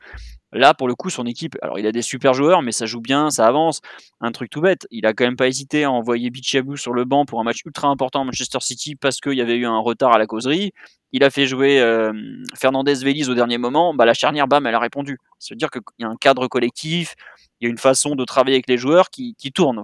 [0.54, 3.02] Là, pour le coup, son équipe, alors il a des super joueurs, mais ça joue
[3.02, 3.82] bien, ça avance.
[4.22, 7.06] Un truc tout bête, il a quand même pas hésité à envoyer Bichabou sur le
[7.06, 9.80] banc pour un match ultra important à Manchester City parce qu'il y avait eu un
[9.80, 10.72] retard à la causerie.
[11.12, 12.14] Il a fait jouer euh,
[12.56, 13.94] Fernandez Vélez au dernier moment.
[13.94, 15.20] Bah, la charnière, bam, elle a répondu.
[15.40, 17.16] Ça veut dire qu'il y a un cadre collectif,
[17.60, 19.84] il y a une façon de travailler avec les joueurs qui, tourne.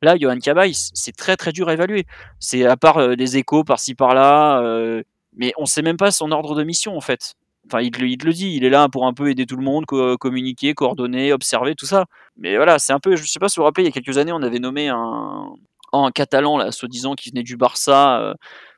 [0.00, 2.06] Là, Johan Cabaye, c'est très très dur à évaluer.
[2.38, 5.02] C'est à part euh, des échos par-ci par-là, euh,
[5.36, 7.34] mais on sait même pas son ordre de mission en fait.
[7.70, 9.62] Enfin, il te, il le dit, il est là pour un peu aider tout le
[9.62, 12.06] monde, co communiquer, coordonner, observer, tout ça.
[12.36, 13.92] Mais voilà, c'est un peu, je sais pas si vous vous rappelez, il y a
[13.92, 15.52] quelques années, on avait nommé un,
[15.92, 18.34] un Catalan, là, soi-disant, qui venait du Barça euh,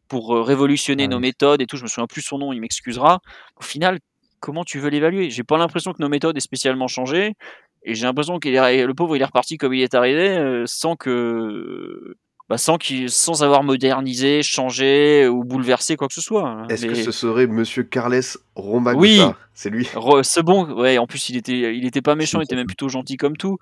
[0.09, 1.09] pour euh, révolutionner ouais.
[1.09, 1.77] nos méthodes et tout.
[1.77, 3.21] Je me souviens plus son nom, il m'excusera.
[3.57, 4.01] Au final,
[4.41, 5.31] comment tu veux l'évaluer?
[5.31, 7.35] J'ai pas l'impression que nos méthodes aient spécialement changé.
[7.83, 10.97] Et j'ai l'impression que le pauvre, il est reparti comme il est arrivé, euh, sans
[10.97, 12.17] que
[12.51, 12.77] bah, sans,
[13.07, 16.47] sans avoir modernisé, changé ou bouleversé quoi que ce soit.
[16.47, 16.67] hein.
[16.69, 18.21] Est-ce Mais- que ce serait Monsieur Carles
[18.57, 19.23] Romaguta Oui.
[19.55, 19.85] C'est lui.
[19.95, 22.67] Re- ce bon, ouais, en plus il était, il était pas méchant, il était même
[22.67, 23.57] plutôt gentil comme tout.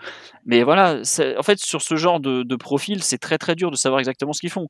[0.46, 3.70] Mais voilà, c'est- en fait sur ce genre de, de profil, c'est très très dur
[3.70, 4.66] de savoir exactement ce qu'ils font.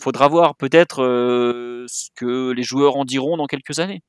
[0.00, 4.00] Faudra voir peut-être euh, ce que les joueurs en diront dans quelques années.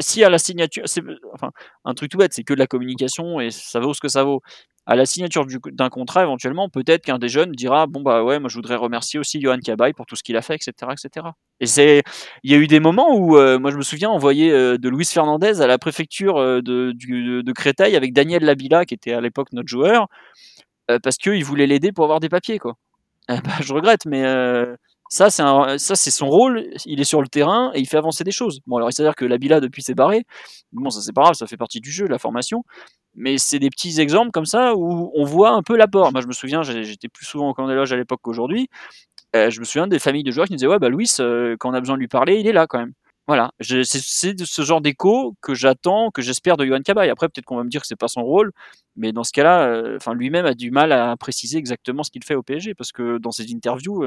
[0.00, 1.02] Si à la signature, c'est
[1.34, 1.50] enfin
[1.84, 4.22] un truc tout bête, c'est que de la communication et ça vaut ce que ça
[4.24, 4.40] vaut.
[4.86, 8.38] À la signature du- d'un contrat, éventuellement, peut-être qu'un des jeunes dira bon bah ouais,
[8.38, 11.26] moi je voudrais remercier aussi Johan Cabaye pour tout ce qu'il a fait, etc., etc.
[11.58, 12.02] Et c'est,
[12.44, 14.88] il y a eu des moments où, euh, moi je me souviens envoyer euh, de
[14.88, 19.48] Luis Fernandez à la préfecture euh, de, Créteil avec Daniel Labila qui était à l'époque
[19.52, 20.08] notre joueur
[20.90, 22.74] euh, parce qu'il voulait l'aider pour avoir des papiers quoi.
[23.28, 24.22] Eh ben, je regrette, mais
[25.08, 25.42] ça c'est
[25.78, 26.64] ça c'est son rôle.
[26.84, 28.60] Il est sur le terrain et il fait avancer des choses.
[28.66, 30.26] Bon alors il s'avère que Labila depuis s'est barré.
[30.70, 32.64] Bon ça c'est pas grave, ça fait partie du jeu, la formation.
[33.16, 36.12] Mais c'est des petits exemples comme ça où on voit un peu l'apport.
[36.12, 38.68] Moi je me souviens, j'étais plus souvent au camp des loges à l'époque qu'aujourd'hui.
[39.34, 41.56] Euh, je me souviens des familles de joueurs qui me disaient ouais bah Louis euh,
[41.58, 42.92] quand on a besoin de lui parler il est là quand même
[43.26, 47.56] voilà c'est ce genre d'écho que j'attends que j'espère de Johan Cabaye après peut-être qu'on
[47.56, 48.52] va me dire que c'est pas son rôle
[48.94, 52.36] mais dans ce cas-là euh, lui-même a du mal à préciser exactement ce qu'il fait
[52.36, 54.04] au PSG parce que dans ses interviews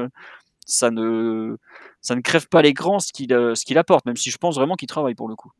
[0.66, 1.56] ça ne,
[2.00, 4.76] ça ne crève pas l'écran ce qu'il ce qu'il apporte, même si je pense vraiment
[4.76, 5.52] qu'il travaille pour le coup.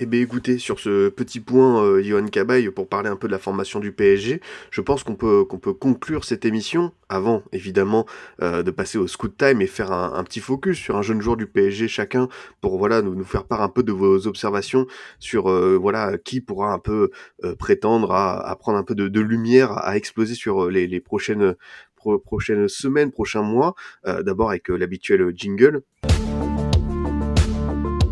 [0.00, 3.32] Eh bien écoutez, sur ce petit point, euh, Johan Cabaye, pour parler un peu de
[3.32, 4.40] la formation du PSG,
[4.70, 8.06] je pense qu'on peut, qu'on peut conclure cette émission, avant évidemment
[8.40, 11.36] euh, de passer au scoot time et faire un, petit focus sur un jeune joueur
[11.36, 12.28] du PSG chacun,
[12.60, 14.86] pour voilà nous, nous faire part un peu de vos observations
[15.18, 17.10] sur euh, voilà qui pourra un peu
[17.42, 21.00] euh, prétendre à, à, prendre un peu de, de lumière, à exploser sur les, les
[21.00, 21.56] prochaines,
[21.96, 23.74] pro, prochaines semaines, prochains mois,
[24.04, 25.82] d'abord avec l'habituel jingle.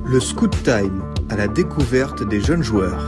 [0.09, 3.05] Le Scoot Time, à la découverte des jeunes joueurs.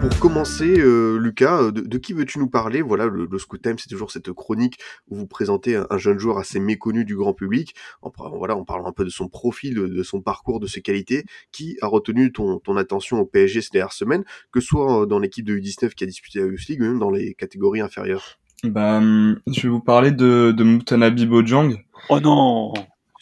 [0.00, 2.82] Pour commencer, euh, Lucas, de, de, qui veux-tu nous parler?
[2.82, 4.78] Voilà, le, le Scoot Time, c'est toujours cette chronique
[5.08, 7.74] où vous présentez un, un, jeune joueur assez méconnu du grand public.
[8.00, 10.82] En, voilà, en parlant un peu de son profil, de, de, son parcours, de ses
[10.82, 11.24] qualités.
[11.50, 14.22] Qui a retenu ton, ton attention au PSG ces dernières semaines,
[14.52, 17.00] que ce soit dans l'équipe de U19 qui a disputé la Youth League, ou même
[17.00, 18.38] dans les catégories inférieures?
[18.62, 21.76] Bah, je vais vous parler de, de Moutanabi Bojang.
[22.08, 22.72] Oh non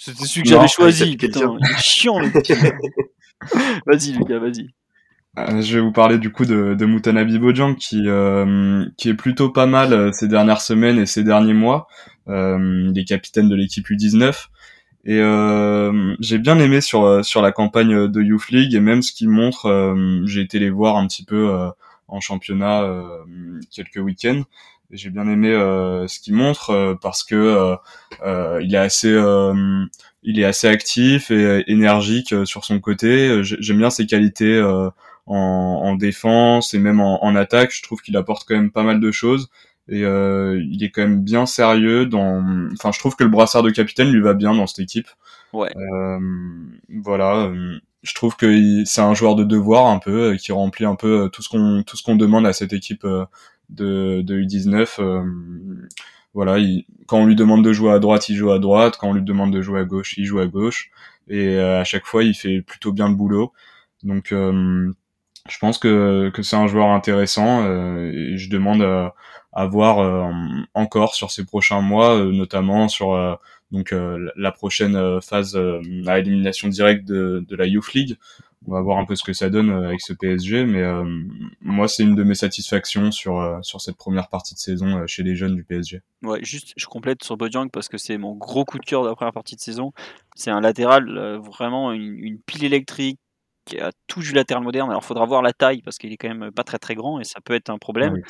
[0.03, 1.59] c'était celui que j'avais choisi, putain.
[1.61, 2.55] Il est chiant, le petit.
[3.87, 4.71] vas-y, Lucas, vas-y.
[5.39, 9.15] Euh, je vais vous parler du coup de, de Moutanabi Bojang qui, euh, qui est
[9.15, 11.87] plutôt pas mal euh, ces dernières semaines et ces derniers mois.
[12.29, 14.47] Euh, il est capitaine de l'équipe U19.
[15.05, 19.13] Et euh, j'ai bien aimé sur, sur la campagne de Youth League et même ce
[19.13, 21.55] qu'il montre, euh, j'ai été les voir un petit peu
[22.09, 22.91] en championnat
[23.71, 24.43] quelques week-ends
[24.93, 27.77] j'ai bien aimé euh, ce qu'il montre euh, parce que euh,
[28.25, 29.17] euh il est assez
[30.23, 33.43] il est assez actif et énergique sur son côté.
[33.43, 34.61] J'aime bien ses qualités
[35.27, 37.73] en, en, défense et même en, en attaque.
[37.73, 39.49] Je trouve qu'il apporte quand même pas mal de choses
[39.89, 42.45] et il est quand même bien sérieux dans.
[42.75, 45.09] Enfin, je trouve que le brassard de capitaine lui va bien dans cette équipe.
[45.55, 45.73] Ouais.
[47.03, 47.51] voilà
[48.03, 51.43] je trouve que c'est un joueur de devoir un peu qui remplit un peu tout
[51.43, 53.07] ce qu'on tout ce qu'on demande à cette équipe
[53.71, 55.01] de, de U19.
[55.01, 55.23] Euh,
[56.35, 58.97] voilà, il, quand on lui demande de jouer à droite, il joue à droite.
[58.99, 60.91] Quand on lui demande de jouer à gauche, il joue à gauche.
[61.29, 63.53] Et euh, à chaque fois, il fait plutôt bien le boulot.
[64.03, 64.93] Donc, euh,
[65.49, 67.65] je pense que, que c'est un joueur intéressant.
[67.67, 69.15] et je demande à,
[69.53, 70.33] à voir
[70.75, 73.39] encore sur ces prochains mois, notamment sur
[73.73, 73.95] donc
[74.37, 75.59] la prochaine phase
[76.07, 78.17] à élimination directe de, de la Youth League
[78.67, 81.05] on va voir un peu ce que ça donne euh, avec ce PSG, mais euh,
[81.61, 85.23] moi c'est une de mes satisfactions sur euh, sur cette première partie de saison chez
[85.23, 86.03] les jeunes du PSG.
[86.23, 89.09] Ouais, juste je complète sur Bojang parce que c'est mon gros coup de cœur de
[89.09, 89.93] la première partie de saison.
[90.37, 93.19] C'est un latéral vraiment une, une, pile électrique
[93.65, 94.91] qui a tout du latéral moderne.
[94.91, 97.25] Alors faudra voir la taille parce qu'il est quand même pas très très grand et
[97.25, 98.15] ça peut être un problème.
[98.15, 98.23] Oui.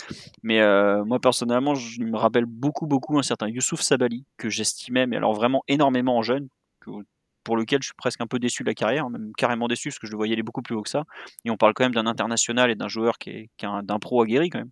[0.43, 5.07] Mais euh, moi personnellement, je me rappelle beaucoup beaucoup un certain Youssouf Sabali que j'estimais
[5.07, 6.49] mais alors vraiment énormément en jeune
[6.81, 6.91] que
[7.45, 9.99] pour lequel je suis presque un peu déçu de la carrière, même carrément déçu parce
[9.99, 11.05] que je le voyais aller beaucoup plus haut que ça.
[11.45, 13.99] Et on parle quand même d'un international et d'un joueur qui est, qui est d'un
[13.99, 14.71] pro aguerri quand même.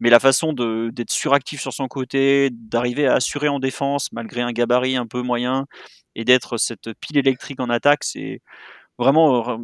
[0.00, 4.52] Mais la façon d'être suractif sur son côté, d'arriver à assurer en défense malgré un
[4.52, 5.66] gabarit un peu moyen
[6.14, 8.40] et d'être cette pile électrique en attaque, c'est
[8.98, 9.56] vraiment, euh,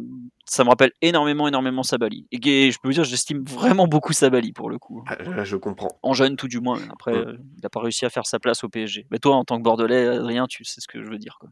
[0.45, 2.27] ça me rappelle énormément, énormément Sabali.
[2.31, 5.03] Et je peux vous dire, j'estime vraiment beaucoup Sabali pour le coup.
[5.07, 5.89] Ah, là, je comprends.
[6.03, 6.79] En jeune, tout du moins.
[6.91, 7.17] Après, ouais.
[7.17, 9.07] euh, il n'a pas réussi à faire sa place au PSG.
[9.11, 11.37] Mais toi, en tant que Bordelais, Adrien, tu sais ce que je veux dire.
[11.39, 11.49] Quoi.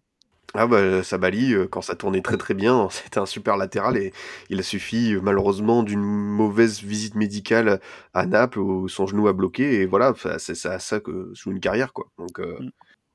[0.54, 4.14] Ah bah Sabali, euh, quand ça tournait très très bien, c'était un super latéral et
[4.50, 7.82] il a suffi euh, malheureusement d'une mauvaise visite médicale
[8.14, 11.60] à Naples où son genou a bloqué et voilà, c'est ça, ça que sous une
[11.60, 12.08] carrière quoi.
[12.18, 12.72] Donc euh, mm.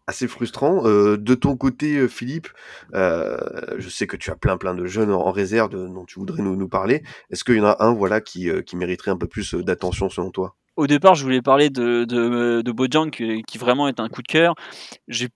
[0.06, 0.86] assez frustrant.
[0.86, 2.48] Euh, de ton côté, Philippe,
[2.92, 6.18] je sais que tu as plein plein de jeunes en, en réserve de, dont tu
[6.18, 7.02] voudrais nous, nous parler.
[7.30, 10.30] Est-ce qu'il y en a un voilà qui, qui mériterait un peu plus d'attention selon
[10.30, 10.54] toi?
[10.76, 14.22] Au départ, je voulais parler de, de, de Bojang qui, qui vraiment est un coup
[14.22, 14.54] de cœur.
[15.08, 15.28] J'ai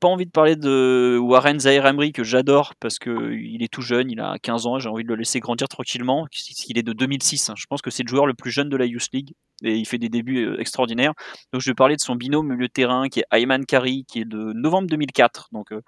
[0.00, 3.82] pas envie de parler de Warren Zahir Emery que j'adore parce que il est tout
[3.82, 6.26] jeune, il a 15 ans, j'ai envie de le laisser grandir tranquillement.
[6.68, 7.54] Il est de 2006, hein.
[7.56, 9.32] je pense que c'est le joueur le plus jeune de la Youth League
[9.62, 11.14] et il fait des débuts euh, extraordinaires.
[11.52, 14.24] Donc je vais parler de son binôme milieu terrain qui est Ayman Kari qui est
[14.24, 15.80] de novembre 2004, donc euh,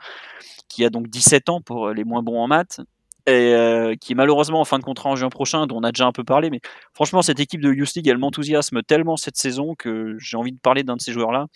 [0.68, 2.80] qui a donc 17 ans pour les moins bons en maths
[3.28, 6.06] euh, qui est malheureusement en fin de contrat en juin prochain, dont on a déjà
[6.06, 6.50] un peu parlé.
[6.50, 6.60] Mais
[6.94, 10.58] franchement, cette équipe de Youth League, elle m'enthousiasme tellement cette saison que j'ai envie de
[10.58, 11.46] parler d'un de ces joueurs-là.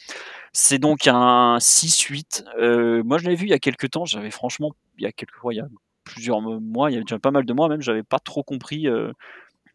[0.53, 2.45] C'est donc un 6-8.
[2.59, 4.05] Euh, moi, je l'avais vu il y a quelques temps.
[4.05, 5.69] J'avais franchement, il y a quelques fois, il y a
[6.05, 8.87] plusieurs mois, il y a déjà pas mal de mois même, j'avais pas trop compris.
[8.87, 9.13] Euh,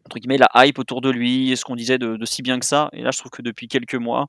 [0.06, 2.66] entre guillemets, la hype autour de lui, ce qu'on disait de, de si bien que
[2.66, 2.88] ça.
[2.92, 4.28] Et là, je trouve que depuis quelques mois,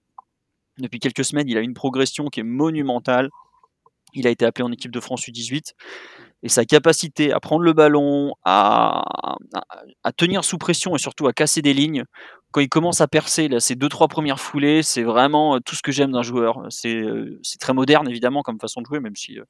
[0.77, 3.29] depuis quelques semaines, il a une progression qui est monumentale.
[4.13, 5.73] Il a été appelé en équipe de France U18
[6.43, 9.03] et sa capacité à prendre le ballon, à,
[10.17, 12.05] tenir sous pression et surtout à casser des lignes.
[12.51, 15.75] Quand il commence à percer là, ces deux trois premières foulées, c'est vraiment euh, tout
[15.75, 16.65] ce que j'aime d'un joueur.
[16.69, 19.43] C'est euh, très moderne évidemment comme façon de jouer, même si euh,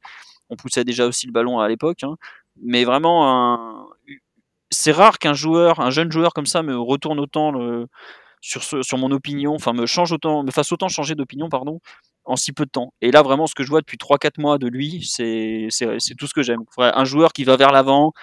[0.50, 2.04] on poussait déjà aussi le ballon à l'époque.
[2.04, 2.16] Hein.
[2.62, 3.88] Mais vraiment,
[4.70, 7.54] c'est rare qu'un joueur, un jeune joueur comme ça, me retourne autant
[8.42, 11.80] sur, sur mon opinion, enfin me change autant, me fasse autant changer d'opinion, pardon,
[12.26, 12.94] en si peu de temps.
[13.02, 15.68] Et là, vraiment, ce que je vois depuis 3-4 mois de lui, c'est
[16.18, 16.64] tout ce que j'aime.
[16.78, 18.14] Un joueur qui va vers l'avant,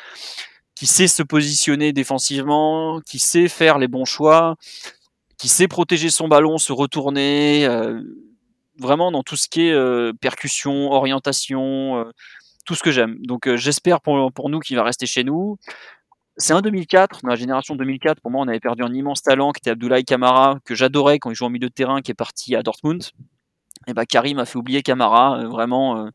[0.74, 4.54] qui sait se positionner défensivement, qui sait faire les bons choix,
[5.36, 8.00] qui sait protéger son ballon, se retourner, euh,
[8.78, 12.04] vraiment dans tout ce qui est euh, percussion, orientation, euh,
[12.64, 13.18] tout ce que j'aime.
[13.22, 15.58] Donc j'espère pour, nous qu'il va rester chez nous.
[16.36, 19.50] C'est un 2004, dans la génération 2004, pour moi, on avait perdu un immense talent
[19.50, 22.14] qui était Abdoulaye Kamara, que j'adorais quand il jouait en milieu de terrain, qui est
[22.14, 23.02] parti à Dortmund.
[23.88, 26.08] Et bah Karim a fait oublier Kamara, vraiment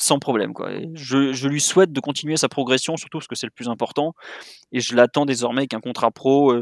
[0.00, 0.52] sans problème.
[0.52, 0.70] Quoi.
[0.94, 4.14] Je, je, lui souhaite de continuer sa progression, surtout parce que c'est le plus important.
[4.70, 6.54] Et je l'attends désormais avec un contrat pro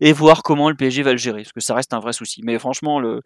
[0.00, 2.40] et voir comment le PSG va le gérer, parce que ça reste un vrai souci.
[2.44, 3.22] Mais franchement, le,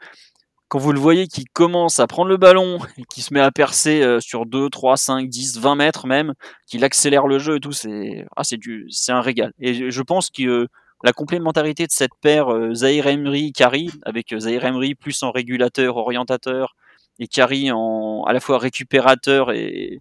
[0.68, 3.50] quand vous le voyez qui commence à prendre le ballon et qui se met à
[3.50, 6.34] percer euh, sur 2, 3, 5, 10, 20 mètres même,
[6.66, 9.52] qu'il accélère le jeu et tout, c'est ah, du, un régal.
[9.58, 10.66] Et je pense que euh,
[11.04, 15.30] la complémentarité de cette paire euh, Zahir Emery Kari avec euh, Zahir Emery plus en
[15.30, 16.74] régulateur, orientateur
[17.18, 20.00] et Kari en à la fois récupérateur et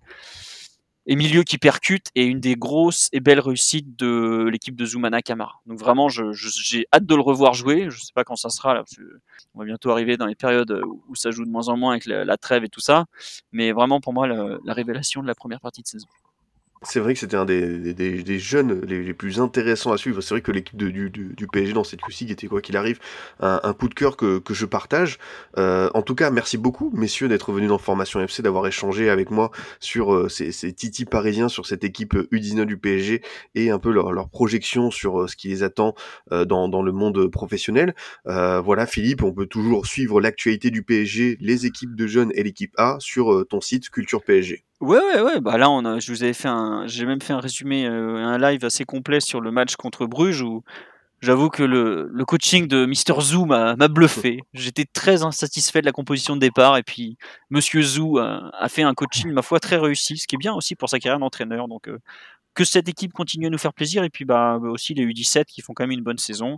[1.07, 5.61] milieu qui percute et une des grosses et belles réussites de l'équipe de Zoumana Kamara.
[5.65, 7.87] Donc vraiment, j'ai hâte de le revoir jouer.
[7.89, 8.83] Je sais pas quand ça sera
[9.53, 12.05] on va bientôt arriver dans les périodes où ça joue de moins en moins avec
[12.05, 13.05] la, trêve et tout ça.
[13.51, 16.07] Mais vraiment pour moi, la révélation de la première partie de saison.
[16.87, 20.21] C'est vrai que c'était un des, jeunes les, plus intéressants à suivre.
[20.21, 22.99] C'est vrai que l'équipe du, PSG dans cette QC était quoi qu'il arrive
[23.39, 25.17] un, coup de cœur que, que je partage.
[25.57, 29.31] Euh, en tout cas, merci beaucoup messieurs d'être venus dans Formation FC, d'avoir échangé avec
[29.31, 33.21] moi sur euh, ces, ces titis parisiens, sur cette équipe U19 du PSG
[33.55, 35.95] et un peu leur, projection sur euh, ce qui les attend
[36.31, 37.95] dans, dans le monde professionnel.
[38.25, 42.73] Voilà Philippe, on peut toujours suivre l'actualité du PSG, les équipes de jeunes et l'équipe
[42.77, 44.63] A sur ton site Culture PSG.
[44.85, 45.39] Ouais, ouais, ouais.
[45.41, 48.17] Bah là, on a, je vous avais fait un, j'ai même fait un résumé, euh,
[48.17, 50.63] un live assez complet sur le match contre Bruges où
[51.21, 54.41] j'avoue que le, coaching de Mr Zou m'a, bluffé.
[54.53, 57.17] J'étais très insatisfait de la composition de départ et puis
[57.49, 60.53] Monsieur Zou a, a, fait un coaching ma foi très réussi, ce qui est bien
[60.53, 61.67] aussi pour sa carrière d'entraîneur.
[61.67, 61.97] Donc euh,
[62.55, 65.61] que cette équipe continue à nous faire plaisir et puis bah aussi les U17 qui
[65.61, 66.57] font quand même une bonne saison.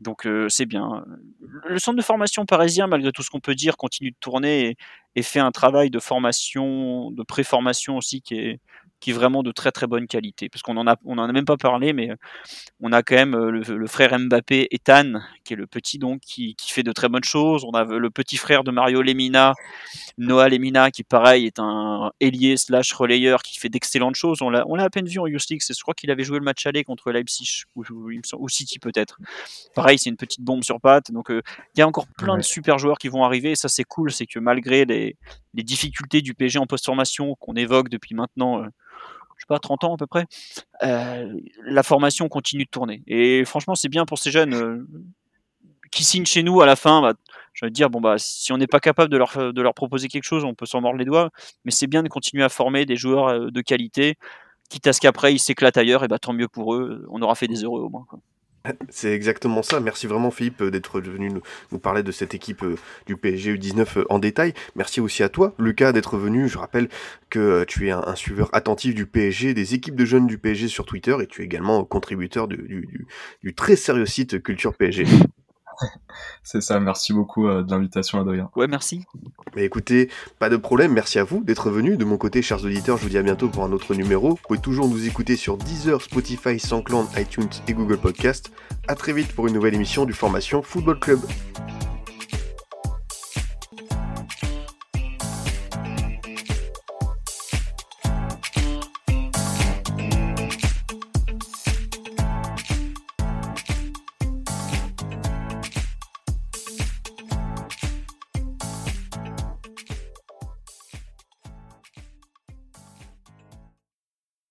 [0.00, 1.04] Donc euh, c'est bien.
[1.66, 4.76] Le centre de formation parisien, malgré tout ce qu'on peut dire, continue de tourner et,
[5.16, 8.60] et fait un travail de formation, de préformation aussi qui est
[9.04, 10.48] qui est vraiment de très très bonne qualité.
[10.48, 12.08] Parce qu'on en a, on en a même pas parlé, mais
[12.80, 16.54] on a quand même le, le frère Mbappé, Ethan, qui est le petit donc, qui,
[16.54, 17.66] qui, fait de très bonnes choses.
[17.66, 19.52] On a le petit frère de Mario Lemina,
[20.16, 24.40] Noah Lemina, qui pareil est un ailier slash relayeur qui fait d'excellentes choses.
[24.40, 25.60] On l'a, on l'a à peine vu en Youth League.
[25.68, 29.18] Je crois qu'il avait joué le match aller contre Leipzig ou, ou, City peut-être.
[29.74, 31.12] Pareil, c'est une petite bombe sur patte.
[31.12, 31.42] Donc il
[31.78, 32.38] y a encore plein ouais.
[32.38, 33.50] de super joueurs qui vont arriver.
[33.50, 35.18] Et ça c'est cool, c'est que malgré les,
[35.52, 38.64] les difficultés du PSG en post-formation qu'on évoque depuis maintenant
[39.36, 40.26] je sais pas, 30 ans à peu près,
[40.82, 43.02] euh, la formation continue de tourner.
[43.06, 44.86] Et franchement, c'est bien pour ces jeunes euh,
[45.90, 47.02] qui signent chez nous à la fin.
[47.02, 47.14] Bah,
[47.52, 50.44] je vais dire, bon, bah, si on n'est pas capable de leur, proposer quelque chose,
[50.44, 51.30] on peut s'en mordre les doigts,
[51.64, 54.16] mais c'est bien de continuer à former des joueurs euh, de qualité,
[54.70, 57.34] quitte à ce qu'après ils s'éclatent ailleurs, et bah, tant mieux pour eux, on aura
[57.34, 58.06] fait des heureux au moins.
[58.88, 59.80] C'est exactement ça.
[59.80, 61.30] Merci vraiment Philippe d'être venu
[61.70, 62.64] nous, parler de cette équipe
[63.06, 64.54] du PSG U19 en détail.
[64.74, 66.48] Merci aussi à toi Lucas d'être venu.
[66.48, 66.88] Je rappelle
[67.28, 70.86] que tu es un, suiveur attentif du PSG, des équipes de jeunes du PSG sur
[70.86, 75.04] Twitter et tu es également contributeur du très sérieux site Culture PSG.
[76.42, 78.50] C'est ça, merci beaucoup euh, de l'invitation Adrien.
[78.56, 79.04] Ouais, merci.
[79.56, 81.96] Mais écoutez, pas de problème, merci à vous d'être venu.
[81.96, 84.30] De mon côté, chers auditeurs, je vous dis à bientôt pour un autre numéro.
[84.30, 88.52] Vous pouvez toujours nous écouter sur Deezer, Spotify, SoundCloud, iTunes et Google Podcast.
[88.88, 91.20] À très vite pour une nouvelle émission du Formation Football Club.